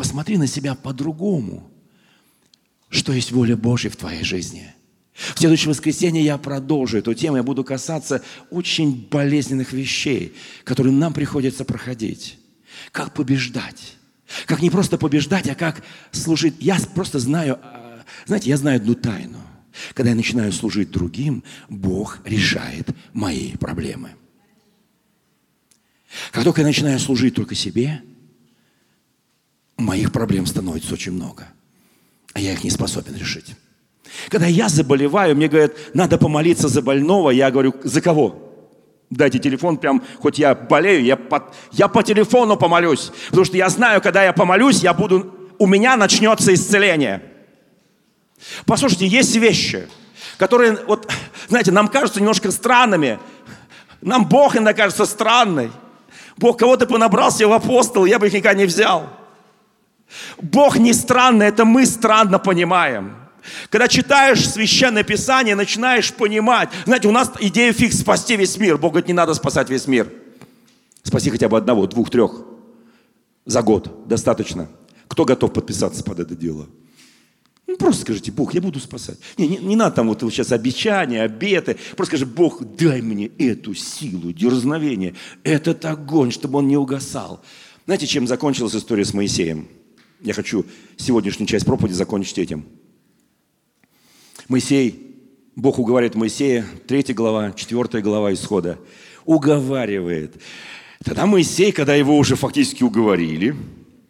Посмотри 0.00 0.38
на 0.38 0.46
себя 0.46 0.74
по-другому. 0.74 1.70
Что 2.88 3.12
есть 3.12 3.32
воля 3.32 3.54
Божья 3.54 3.90
в 3.90 3.96
твоей 3.96 4.24
жизни? 4.24 4.72
В 5.12 5.38
следующее 5.38 5.68
воскресенье 5.68 6.24
я 6.24 6.38
продолжу 6.38 6.96
эту 6.96 7.12
тему. 7.12 7.36
Я 7.36 7.42
буду 7.42 7.64
касаться 7.64 8.22
очень 8.50 9.06
болезненных 9.10 9.74
вещей, 9.74 10.34
которые 10.64 10.94
нам 10.94 11.12
приходится 11.12 11.66
проходить. 11.66 12.38
Как 12.92 13.12
побеждать? 13.12 13.98
Как 14.46 14.62
не 14.62 14.70
просто 14.70 14.96
побеждать, 14.96 15.50
а 15.50 15.54
как 15.54 15.84
служить. 16.12 16.54
Я 16.60 16.78
просто 16.94 17.18
знаю, 17.18 17.58
а, 17.62 18.02
знаете, 18.24 18.48
я 18.48 18.56
знаю 18.56 18.78
одну 18.78 18.94
тайну. 18.94 19.42
Когда 19.92 20.08
я 20.08 20.16
начинаю 20.16 20.50
служить 20.54 20.90
другим, 20.90 21.44
Бог 21.68 22.20
решает 22.24 22.88
мои 23.12 23.52
проблемы. 23.58 24.12
Как 26.32 26.42
только 26.42 26.62
я 26.62 26.66
начинаю 26.66 26.98
служить 26.98 27.34
только 27.34 27.54
себе, 27.54 28.00
моих 29.80 30.12
проблем 30.12 30.46
становится 30.46 30.94
очень 30.94 31.12
много, 31.12 31.48
а 32.34 32.40
я 32.40 32.52
их 32.52 32.64
не 32.64 32.70
способен 32.70 33.16
решить. 33.16 33.56
Когда 34.28 34.46
я 34.46 34.68
заболеваю, 34.68 35.36
мне 35.36 35.48
говорят, 35.48 35.72
надо 35.94 36.18
помолиться 36.18 36.68
за 36.68 36.82
больного, 36.82 37.30
я 37.30 37.50
говорю, 37.50 37.74
за 37.84 38.00
кого? 38.00 38.50
Дайте 39.08 39.38
телефон, 39.38 39.76
прям, 39.76 40.02
хоть 40.20 40.38
я 40.38 40.54
болею, 40.54 41.02
я 41.04 41.16
по, 41.16 41.52
я 41.72 41.88
по 41.88 42.02
телефону 42.02 42.56
помолюсь. 42.56 43.10
Потому 43.28 43.44
что 43.44 43.56
я 43.56 43.68
знаю, 43.68 44.00
когда 44.00 44.22
я 44.22 44.32
помолюсь, 44.32 44.82
я 44.82 44.94
буду, 44.94 45.34
у 45.58 45.66
меня 45.66 45.96
начнется 45.96 46.54
исцеление. 46.54 47.22
Послушайте, 48.66 49.06
есть 49.06 49.34
вещи, 49.36 49.88
которые, 50.38 50.78
вот, 50.86 51.10
знаете, 51.48 51.72
нам 51.72 51.88
кажутся 51.88 52.20
немножко 52.20 52.50
странными. 52.50 53.18
Нам 54.00 54.28
Бог 54.28 54.54
иногда 54.54 54.72
кажется 54.72 55.04
странный. 55.06 55.70
Бог 56.36 56.58
кого-то 56.58 56.86
понабрал 56.86 57.32
себе 57.32 57.48
в 57.48 57.52
апостол, 57.52 58.06
я 58.06 58.18
бы 58.18 58.28
их 58.28 58.32
никогда 58.32 58.58
не 58.58 58.64
взял. 58.64 59.19
Бог 60.40 60.78
не 60.78 60.92
странный, 60.92 61.46
это 61.46 61.64
мы 61.64 61.86
странно 61.86 62.38
понимаем. 62.38 63.16
Когда 63.70 63.88
читаешь 63.88 64.48
Священное 64.48 65.02
Писание, 65.02 65.54
начинаешь 65.54 66.12
понимать. 66.12 66.70
Знаете, 66.84 67.08
у 67.08 67.12
нас 67.12 67.30
идея 67.40 67.72
фикс 67.72 68.00
спасти 68.00 68.36
весь 68.36 68.56
мир. 68.58 68.78
Бог 68.78 68.92
говорит, 68.92 69.08
не 69.08 69.14
надо 69.14 69.34
спасать 69.34 69.70
весь 69.70 69.86
мир. 69.86 70.12
Спаси 71.02 71.30
хотя 71.30 71.48
бы 71.48 71.56
одного, 71.56 71.86
двух, 71.86 72.10
трех. 72.10 72.42
За 73.46 73.62
год 73.62 74.06
достаточно. 74.06 74.68
Кто 75.08 75.24
готов 75.24 75.52
подписаться 75.52 76.04
под 76.04 76.20
это 76.20 76.36
дело? 76.36 76.68
Ну, 77.66 77.76
просто 77.76 78.02
скажите, 78.02 78.32
Бог, 78.32 78.52
я 78.54 78.60
буду 78.60 78.80
спасать. 78.80 79.18
Не, 79.36 79.46
не, 79.46 79.56
не 79.58 79.76
надо 79.76 79.96
там 79.96 80.08
вот 80.08 80.20
сейчас 80.20 80.52
обещания, 80.52 81.22
обеты. 81.22 81.76
Просто 81.96 82.16
скажи, 82.16 82.26
Бог, 82.26 82.62
дай 82.76 83.00
мне 83.00 83.26
эту 83.38 83.74
силу, 83.74 84.32
дерзновение, 84.32 85.14
этот 85.44 85.84
огонь, 85.84 86.32
чтобы 86.32 86.58
он 86.58 86.68
не 86.68 86.76
угасал. 86.76 87.42
Знаете, 87.86 88.06
чем 88.06 88.26
закончилась 88.26 88.74
история 88.74 89.04
с 89.04 89.14
Моисеем? 89.14 89.68
Я 90.22 90.34
хочу 90.34 90.66
сегодняшнюю 90.96 91.46
часть 91.48 91.64
проповеди 91.64 91.94
закончить 91.94 92.38
этим. 92.38 92.66
Моисей, 94.48 95.16
Бог 95.56 95.78
уговаривает 95.78 96.14
Моисея, 96.14 96.66
3 96.86 97.14
глава, 97.14 97.52
4 97.52 98.02
глава 98.02 98.32
исхода, 98.32 98.78
уговаривает. 99.24 100.40
Тогда 101.04 101.24
Моисей, 101.24 101.72
когда 101.72 101.94
его 101.94 102.18
уже 102.18 102.36
фактически 102.36 102.82
уговорили, 102.82 103.56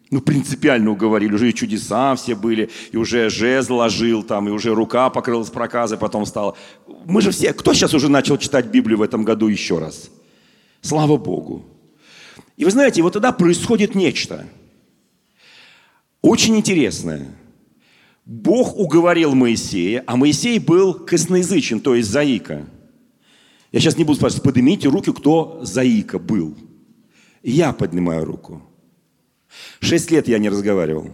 ну, 0.09 0.19
принципиально 0.19 0.91
уговорили, 0.91 1.33
уже 1.33 1.49
и 1.49 1.53
чудеса 1.53 2.15
все 2.15 2.35
были, 2.35 2.69
и 2.91 2.97
уже 2.97 3.29
жезл 3.29 3.75
ложил 3.75 4.23
там, 4.23 4.49
и 4.49 4.51
уже 4.51 4.75
рука 4.75 5.09
покрылась 5.09 5.49
проказой, 5.49 5.97
потом 5.97 6.25
стала. 6.25 6.57
Мы 7.05 7.21
же 7.21 7.31
все, 7.31 7.53
кто 7.53 7.73
сейчас 7.73 7.93
уже 7.93 8.09
начал 8.09 8.37
читать 8.37 8.65
Библию 8.65 8.97
в 8.97 9.01
этом 9.01 9.23
году 9.23 9.47
еще 9.47 9.79
раз? 9.79 10.09
Слава 10.81 11.15
Богу. 11.15 11.65
И 12.57 12.65
вы 12.65 12.71
знаете, 12.71 13.01
вот 13.01 13.13
тогда 13.13 13.31
происходит 13.31 13.95
нечто– 13.95 14.45
очень 16.21 16.57
интересное. 16.57 17.27
Бог 18.25 18.77
уговорил 18.77 19.33
Моисея, 19.33 20.03
а 20.05 20.15
Моисей 20.15 20.59
был 20.59 20.93
косноязычен, 20.93 21.79
то 21.79 21.95
есть 21.95 22.09
заика. 22.09 22.67
Я 23.71 23.79
сейчас 23.79 23.97
не 23.97 24.03
буду 24.03 24.17
спрашивать, 24.17 24.43
поднимите 24.43 24.89
руки, 24.89 25.11
кто 25.11 25.59
заика 25.63 26.19
был. 26.19 26.55
Я 27.41 27.73
поднимаю 27.73 28.25
руку. 28.25 28.61
Шесть 29.79 30.11
лет 30.11 30.27
я 30.27 30.37
не 30.37 30.49
разговаривал. 30.49 31.09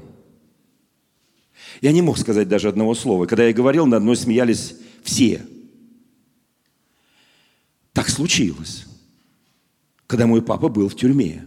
Я 1.81 1.91
не 1.91 2.01
мог 2.01 2.17
сказать 2.17 2.47
даже 2.47 2.67
одного 2.67 2.93
слова. 2.95 3.25
Когда 3.25 3.45
я 3.45 3.53
говорил, 3.53 3.85
над 3.85 4.03
мной 4.03 4.17
смеялись 4.17 4.75
все. 5.03 5.45
Так 7.93 8.09
случилось, 8.09 8.85
когда 10.05 10.27
мой 10.27 10.41
папа 10.41 10.67
был 10.69 10.89
в 10.89 10.95
тюрьме 10.95 11.45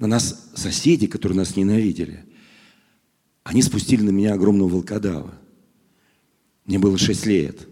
на 0.00 0.06
нас 0.06 0.50
соседи, 0.54 1.06
которые 1.06 1.36
нас 1.36 1.56
ненавидели, 1.56 2.24
они 3.44 3.62
спустили 3.62 4.02
на 4.02 4.10
меня 4.10 4.34
огромного 4.34 4.68
волкодава. 4.68 5.34
Мне 6.64 6.78
было 6.78 6.96
шесть 6.96 7.26
лет. 7.26 7.68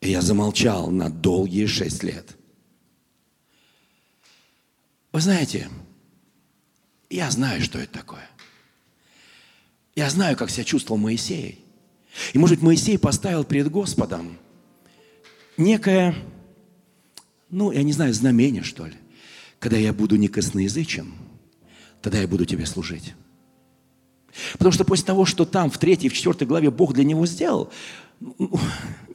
И 0.00 0.10
я 0.10 0.22
замолчал 0.22 0.90
на 0.90 1.10
долгие 1.10 1.66
шесть 1.66 2.02
лет. 2.02 2.36
Вы 5.12 5.20
знаете, 5.20 5.68
я 7.10 7.30
знаю, 7.30 7.60
что 7.60 7.78
это 7.78 7.92
такое. 7.92 8.28
Я 9.94 10.08
знаю, 10.08 10.36
как 10.36 10.50
себя 10.50 10.64
чувствовал 10.64 10.98
Моисей. 10.98 11.62
И, 12.32 12.38
может 12.38 12.56
быть, 12.56 12.64
Моисей 12.64 12.98
поставил 12.98 13.44
перед 13.44 13.70
Господом 13.70 14.38
некое, 15.58 16.16
ну, 17.50 17.70
я 17.70 17.82
не 17.82 17.92
знаю, 17.92 18.14
знамение, 18.14 18.62
что 18.62 18.86
ли. 18.86 18.96
Когда 19.62 19.76
я 19.76 19.92
буду 19.92 20.16
не 20.16 20.26
косноязычен, 20.26 21.12
тогда 22.00 22.18
я 22.18 22.26
буду 22.26 22.44
тебе 22.44 22.66
служить. 22.66 23.14
Потому 24.54 24.72
что 24.72 24.84
после 24.84 25.06
того, 25.06 25.24
что 25.24 25.44
там 25.44 25.70
в 25.70 25.78
третьей, 25.78 26.08
в 26.08 26.14
четвертой 26.14 26.48
главе 26.48 26.72
Бог 26.72 26.94
для 26.94 27.04
него 27.04 27.24
сделал, 27.26 27.70
ну, 28.18 28.50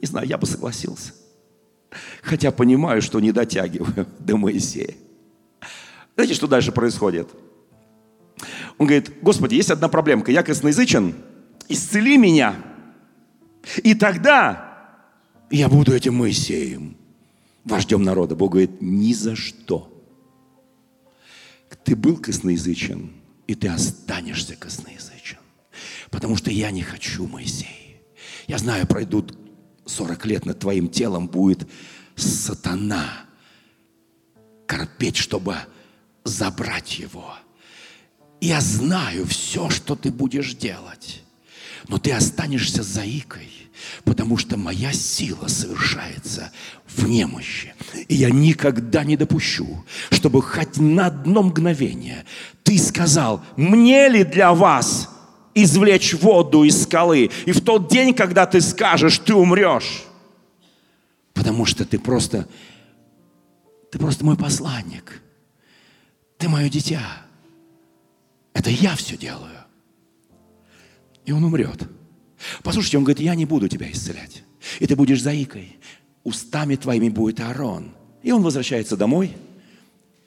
не 0.00 0.06
знаю, 0.06 0.26
я 0.26 0.38
бы 0.38 0.46
согласился. 0.46 1.12
Хотя 2.22 2.50
понимаю, 2.50 3.02
что 3.02 3.20
не 3.20 3.30
дотягиваю 3.30 4.06
до 4.20 4.38
Моисея. 4.38 4.94
Знаете, 6.14 6.32
что 6.32 6.46
дальше 6.46 6.72
происходит? 6.72 7.28
Он 8.78 8.86
говорит, 8.86 9.12
Господи, 9.20 9.54
есть 9.56 9.70
одна 9.70 9.88
проблемка. 9.88 10.32
Я 10.32 10.42
косноязычен, 10.42 11.14
исцели 11.68 12.16
меня. 12.16 12.56
И 13.82 13.94
тогда 13.94 14.96
я 15.50 15.68
буду 15.68 15.92
этим 15.92 16.14
Моисеем, 16.14 16.96
вождем 17.66 18.02
народа. 18.02 18.34
Бог 18.34 18.52
говорит, 18.52 18.80
ни 18.80 19.12
за 19.12 19.36
что. 19.36 19.94
Ты 21.88 21.96
был 21.96 22.18
косноязычен, 22.18 23.12
и 23.46 23.54
ты 23.54 23.68
останешься 23.68 24.54
косноязычен. 24.56 25.38
Потому 26.10 26.36
что 26.36 26.50
я 26.50 26.70
не 26.70 26.82
хочу, 26.82 27.26
Моисей. 27.26 28.02
Я 28.46 28.58
знаю, 28.58 28.86
пройдут 28.86 29.38
40 29.86 30.26
лет 30.26 30.44
над 30.44 30.58
твоим 30.58 30.90
телом 30.90 31.28
будет 31.28 31.66
сатана 32.14 33.24
корпеть, 34.66 35.16
чтобы 35.16 35.56
забрать 36.24 36.98
его. 36.98 37.34
Я 38.42 38.60
знаю 38.60 39.24
все, 39.24 39.70
что 39.70 39.96
ты 39.96 40.12
будешь 40.12 40.52
делать. 40.52 41.22
Но 41.88 41.96
ты 41.96 42.12
останешься 42.12 42.82
заикой 42.82 43.48
потому 44.04 44.36
что 44.36 44.56
моя 44.56 44.92
сила 44.92 45.46
совершается 45.48 46.52
в 46.86 47.06
немощи. 47.08 47.74
И 48.08 48.14
я 48.14 48.30
никогда 48.30 49.04
не 49.04 49.16
допущу, 49.16 49.84
чтобы 50.10 50.42
хоть 50.42 50.78
на 50.78 51.06
одно 51.06 51.42
мгновение 51.42 52.24
ты 52.68 52.78
сказал, 52.78 53.42
мне 53.56 54.08
ли 54.08 54.24
для 54.24 54.52
вас 54.52 55.08
извлечь 55.54 56.14
воду 56.14 56.64
из 56.64 56.82
скалы, 56.82 57.30
и 57.46 57.52
в 57.52 57.62
тот 57.62 57.90
день, 57.90 58.12
когда 58.12 58.44
ты 58.44 58.60
скажешь, 58.60 59.18
ты 59.18 59.32
умрешь. 59.34 60.04
Потому 61.32 61.64
что 61.64 61.84
ты 61.84 61.98
просто, 61.98 62.46
ты 63.90 63.98
просто 63.98 64.24
мой 64.24 64.36
посланник. 64.36 65.22
Ты 66.36 66.48
мое 66.48 66.68
дитя. 66.68 67.22
Это 68.52 68.70
я 68.70 68.94
все 68.96 69.16
делаю. 69.16 69.64
И 71.24 71.32
он 71.32 71.42
умрет. 71.42 71.88
Послушайте, 72.62 72.98
он 72.98 73.04
говорит, 73.04 73.20
я 73.20 73.34
не 73.34 73.46
буду 73.46 73.68
тебя 73.68 73.90
исцелять. 73.90 74.44
И 74.78 74.86
ты 74.86 74.94
будешь 74.94 75.22
заикой. 75.22 75.78
Устами 76.22 76.76
твоими 76.76 77.08
будет 77.08 77.40
Аарон. 77.40 77.94
И 78.22 78.32
он 78.32 78.42
возвращается 78.42 78.96
домой, 78.96 79.36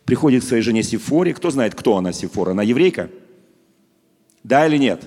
приходит 0.05 0.43
к 0.43 0.47
своей 0.47 0.63
жене 0.63 0.83
Сифоре. 0.83 1.33
Кто 1.33 1.51
знает, 1.51 1.75
кто 1.75 1.97
она, 1.97 2.13
Сифора? 2.13 2.51
Она 2.51 2.63
еврейка? 2.63 3.09
Да 4.43 4.65
или 4.67 4.77
нет? 4.77 5.03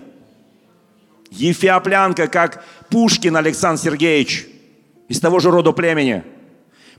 Ефиоплянка, 1.31 2.29
как 2.29 2.65
Пушкин 2.91 3.37
Александр 3.37 3.81
Сергеевич, 3.81 4.47
из 5.09 5.21
того 5.21 5.41
же 5.41 5.51
рода 5.51 5.73
племени. 5.73 6.23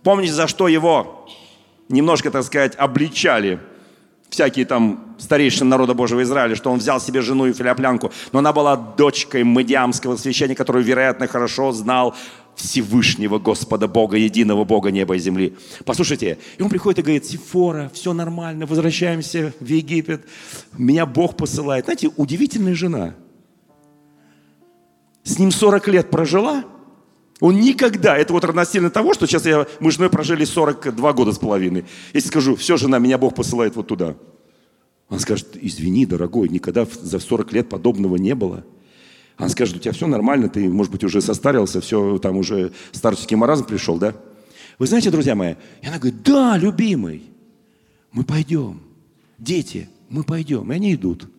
Помните, 0.03 0.33
за 0.33 0.47
что 0.47 0.67
его 0.67 1.27
немножко, 1.89 2.29
так 2.31 2.43
сказать, 2.43 2.75
обличали 2.75 3.59
всякие 4.29 4.65
там 4.65 5.15
старейшины 5.17 5.69
народа 5.69 5.93
Божьего 5.93 6.21
Израиля, 6.23 6.55
что 6.55 6.71
он 6.71 6.79
взял 6.79 6.99
себе 6.99 7.21
жену 7.21 7.47
и 7.47 7.53
филиоплянку, 7.53 8.11
но 8.31 8.39
она 8.39 8.51
была 8.51 8.75
дочкой 8.75 9.43
медиамского 9.43 10.17
священника, 10.17 10.63
который, 10.63 10.83
вероятно, 10.83 11.27
хорошо 11.27 11.71
знал 11.71 12.15
Всевышнего 12.55 13.37
Господа 13.39 13.87
Бога, 13.87 14.17
единого 14.17 14.63
Бога 14.63 14.91
неба 14.91 15.15
и 15.15 15.19
земли. 15.19 15.55
Послушайте, 15.83 16.37
и 16.57 16.61
он 16.61 16.69
приходит 16.69 16.99
и 16.99 17.01
говорит, 17.01 17.25
Сифора, 17.25 17.91
все 17.93 18.13
нормально, 18.13 18.65
возвращаемся 18.65 19.53
в 19.59 19.65
Египет, 19.65 20.25
меня 20.77 21.05
Бог 21.05 21.35
посылает. 21.37 21.85
Знаете, 21.85 22.09
удивительная 22.15 22.75
жена. 22.75 23.15
С 25.23 25.39
ним 25.39 25.51
40 25.51 25.87
лет 25.89 26.09
прожила, 26.09 26.63
он 27.41 27.59
никогда, 27.59 28.17
это 28.17 28.31
вот 28.31 28.45
равносильно 28.45 28.89
того, 28.89 29.13
что 29.13 29.27
сейчас 29.27 29.45
я, 29.45 29.67
мы 29.79 29.91
с 29.91 29.95
женой 29.95 30.09
прожили 30.09 30.45
42 30.45 31.13
года 31.13 31.33
с 31.33 31.39
половиной. 31.39 31.85
Если 32.13 32.29
скажу, 32.29 32.55
все, 32.55 32.77
жена, 32.77 32.97
меня 32.99 33.17
Бог 33.17 33.35
посылает 33.35 33.75
вот 33.75 33.87
туда. 33.87 34.15
Он 35.09 35.19
скажет, 35.19 35.57
извини, 35.61 36.05
дорогой, 36.05 36.49
никогда 36.49 36.87
за 37.01 37.19
40 37.19 37.51
лет 37.53 37.69
подобного 37.69 38.15
не 38.15 38.33
было. 38.35 38.65
Она 39.37 39.49
скажет, 39.49 39.75
у 39.75 39.79
тебя 39.79 39.91
все 39.91 40.07
нормально, 40.07 40.49
ты, 40.49 40.69
может 40.69 40.91
быть, 40.91 41.03
уже 41.03 41.21
состарился, 41.21 41.81
все, 41.81 42.17
там 42.19 42.37
уже 42.37 42.71
старческий 42.91 43.35
маразм 43.35 43.65
пришел, 43.65 43.97
да? 43.97 44.15
Вы 44.79 44.87
знаете, 44.87 45.11
друзья 45.11 45.35
мои, 45.35 45.55
и 45.81 45.87
она 45.87 45.97
говорит, 45.97 46.21
да, 46.23 46.57
любимый, 46.57 47.23
мы 48.11 48.23
пойдем. 48.23 48.81
Дети, 49.37 49.89
мы 50.09 50.23
пойдем. 50.23 50.71
И 50.71 50.75
они 50.75 50.93
идут. 50.93 51.29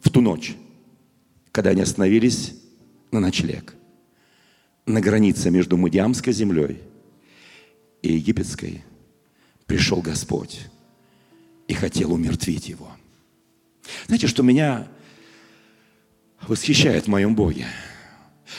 В 0.00 0.10
ту 0.10 0.20
ночь, 0.20 0.56
когда 1.52 1.70
они 1.70 1.82
остановились 1.82 2.54
на 3.10 3.20
ночлег, 3.20 3.74
на 4.86 5.00
границе 5.00 5.50
между 5.50 5.76
Мудиамской 5.76 6.32
землей 6.32 6.82
и 8.02 8.12
египетской, 8.14 8.84
пришел 9.66 10.00
Господь 10.00 10.60
и 11.66 11.74
хотел 11.74 12.12
умертвить 12.12 12.68
его. 12.68 12.90
Знаете, 14.06 14.26
что 14.26 14.42
меня 14.42 14.88
восхищает 16.48 17.04
в 17.04 17.08
моем 17.08 17.34
Боге. 17.34 17.66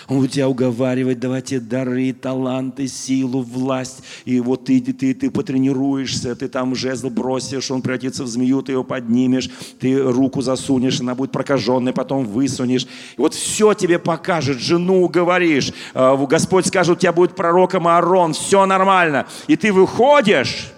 Он 0.08 0.20
будет 0.20 0.32
тебя 0.34 0.48
уговаривать, 0.48 1.20
давать 1.20 1.46
тебе 1.46 1.60
дары, 1.60 2.14
таланты, 2.14 2.88
силу, 2.88 3.42
власть. 3.42 4.04
И 4.26 4.40
вот 4.40 4.66
ты, 4.66 4.80
ты, 4.82 5.14
ты 5.14 5.32
потренируешься, 5.32 6.36
ты 6.36 6.48
там 6.48 6.76
жезл 6.76 7.10
бросишь, 7.10 7.72
он 7.72 7.82
превратится 7.82 8.24
в 8.24 8.28
змею, 8.28 8.62
ты 8.62 8.74
его 8.74 8.84
поднимешь, 8.84 9.50
ты 9.80 10.02
руку 10.02 10.42
засунешь, 10.42 11.02
она 11.02 11.16
будет 11.16 11.32
прокаженной, 11.32 11.94
потом 11.94 12.26
высунешь. 12.26 12.86
И 13.18 13.22
вот 13.22 13.34
все 13.34 13.74
тебе 13.74 13.98
покажет, 13.98 14.60
жену 14.60 15.04
уговоришь. 15.04 15.74
А, 15.94 16.16
Господь 16.16 16.68
скажет, 16.68 16.98
у 16.98 17.00
тебя 17.00 17.14
будет 17.14 17.36
пророком 17.36 17.88
Аарон, 17.88 18.34
все 18.34 18.66
нормально. 18.66 19.28
И 19.48 19.56
ты 19.56 19.74
выходишь, 19.74 20.72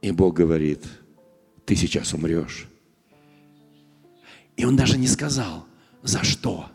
и 0.00 0.10
Бог 0.10 0.34
говорит, 0.34 0.84
ты 1.66 1.76
сейчас 1.76 2.14
умрешь. 2.14 2.66
И 4.56 4.64
он 4.64 4.76
даже 4.76 4.96
не 4.98 5.06
сказал– 5.06 5.66
за 6.02 6.24
что? 6.24 6.70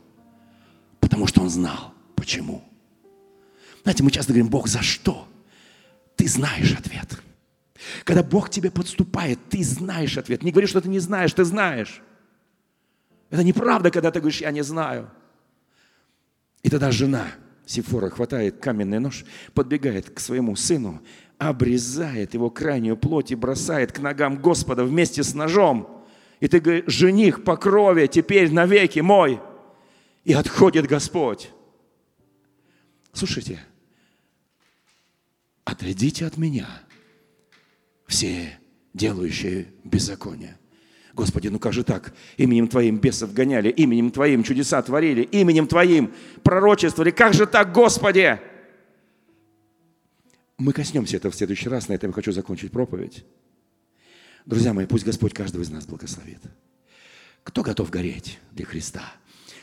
Потому 0.99 1.27
что 1.27 1.41
он 1.41 1.49
знал, 1.49 1.93
почему. 2.15 2.63
Знаете, 3.83 4.03
мы 4.03 4.11
часто 4.11 4.33
говорим, 4.33 4.49
Бог, 4.49 4.67
за 4.67 4.81
что? 4.81 5.27
Ты 6.15 6.27
знаешь 6.27 6.73
ответ. 6.73 7.21
Когда 8.03 8.23
Бог 8.23 8.47
к 8.47 8.49
тебе 8.49 8.71
подступает, 8.71 9.39
ты 9.49 9.63
знаешь 9.63 10.17
ответ. 10.17 10.43
Не 10.43 10.51
говори, 10.51 10.67
что 10.67 10.81
ты 10.81 10.89
не 10.89 10.99
знаешь, 10.99 11.33
ты 11.33 11.43
знаешь. 11.43 12.01
Это 13.29 13.43
неправда, 13.43 13.91
когда 13.91 14.11
ты 14.11 14.19
говоришь, 14.19 14.41
я 14.41 14.51
не 14.51 14.63
знаю. 14.63 15.09
И 16.63 16.69
тогда 16.69 16.91
жена 16.91 17.27
Сифора 17.65 18.09
хватает 18.09 18.57
каменный 18.59 18.99
нож, 18.99 19.25
подбегает 19.53 20.09
к 20.09 20.19
своему 20.19 20.55
сыну, 20.55 21.01
обрезает 21.37 22.33
его 22.33 22.49
крайнюю 22.49 22.97
плоть 22.97 23.31
и 23.31 23.35
бросает 23.35 23.91
к 23.91 23.99
ногам 23.99 24.41
Господа 24.41 24.83
вместе 24.83 25.23
с 25.23 25.33
ножом. 25.33 25.94
И 26.45 26.47
ты 26.47 26.59
говоришь, 26.59 26.93
жених 26.93 27.43
по 27.43 27.57
крови 27.57 28.05
теперь 28.05 28.51
навеки 28.51 28.99
мой. 28.99 29.41
И 30.25 30.33
отходит 30.33 30.85
Господь. 30.85 31.49
Слушайте, 33.13 33.59
отойдите 35.63 36.23
от 36.23 36.37
меня, 36.37 36.67
все 38.05 38.59
делающие 38.93 39.73
беззаконие. 39.83 40.59
Господи, 41.15 41.47
ну 41.47 41.57
как 41.57 41.73
же 41.73 41.83
так? 41.83 42.13
Именем 42.37 42.67
Твоим 42.67 42.99
бесов 42.99 43.33
гоняли, 43.33 43.69
именем 43.69 44.11
Твоим 44.11 44.43
чудеса 44.43 44.83
творили, 44.83 45.23
именем 45.23 45.65
Твоим 45.65 46.13
пророчествовали. 46.43 47.09
Как 47.09 47.33
же 47.33 47.47
так, 47.47 47.73
Господи? 47.73 48.39
Мы 50.59 50.73
коснемся 50.73 51.17
этого 51.17 51.31
в 51.31 51.35
следующий 51.35 51.69
раз, 51.69 51.87
на 51.87 51.93
этом 51.93 52.11
я 52.11 52.13
хочу 52.13 52.31
закончить 52.31 52.71
проповедь. 52.71 53.25
Друзья 54.45 54.73
мои, 54.73 54.85
пусть 54.85 55.05
Господь 55.05 55.33
каждого 55.33 55.63
из 55.63 55.69
нас 55.69 55.85
благословит. 55.85 56.39
Кто 57.43 57.63
готов 57.63 57.89
гореть 57.89 58.39
для 58.51 58.65
Христа? 58.65 59.01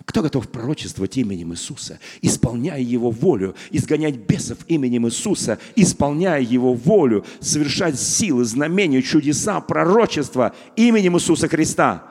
Кто 0.05 0.23
готов 0.23 0.49
пророчествовать 0.49 1.17
именем 1.17 1.53
Иисуса, 1.53 2.01
исполняя 2.23 2.81
Его 2.81 3.11
волю, 3.11 3.55
изгонять 3.71 4.17
бесов 4.17 4.59
именем 4.67 5.07
Иисуса, 5.07 5.59
исполняя 5.77 6.41
Его 6.41 6.75
волю, 6.75 7.25
совершать 7.41 8.01
силы, 8.01 8.45
знамения, 8.45 9.03
чудеса, 9.03 9.61
пророчества 9.61 10.55
именем 10.75 11.17
Иисуса 11.17 11.47
Христа, 11.47 12.09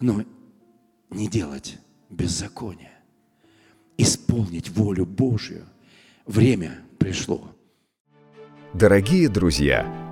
но 0.00 0.24
не 1.10 1.28
делать 1.28 1.78
беззаконие, 2.08 2.92
исполнить 3.98 4.70
волю 4.70 5.04
Божью. 5.04 5.66
Время 6.24 6.80
пришло. 6.98 7.54
Дорогие 8.72 9.28
друзья, 9.28 10.11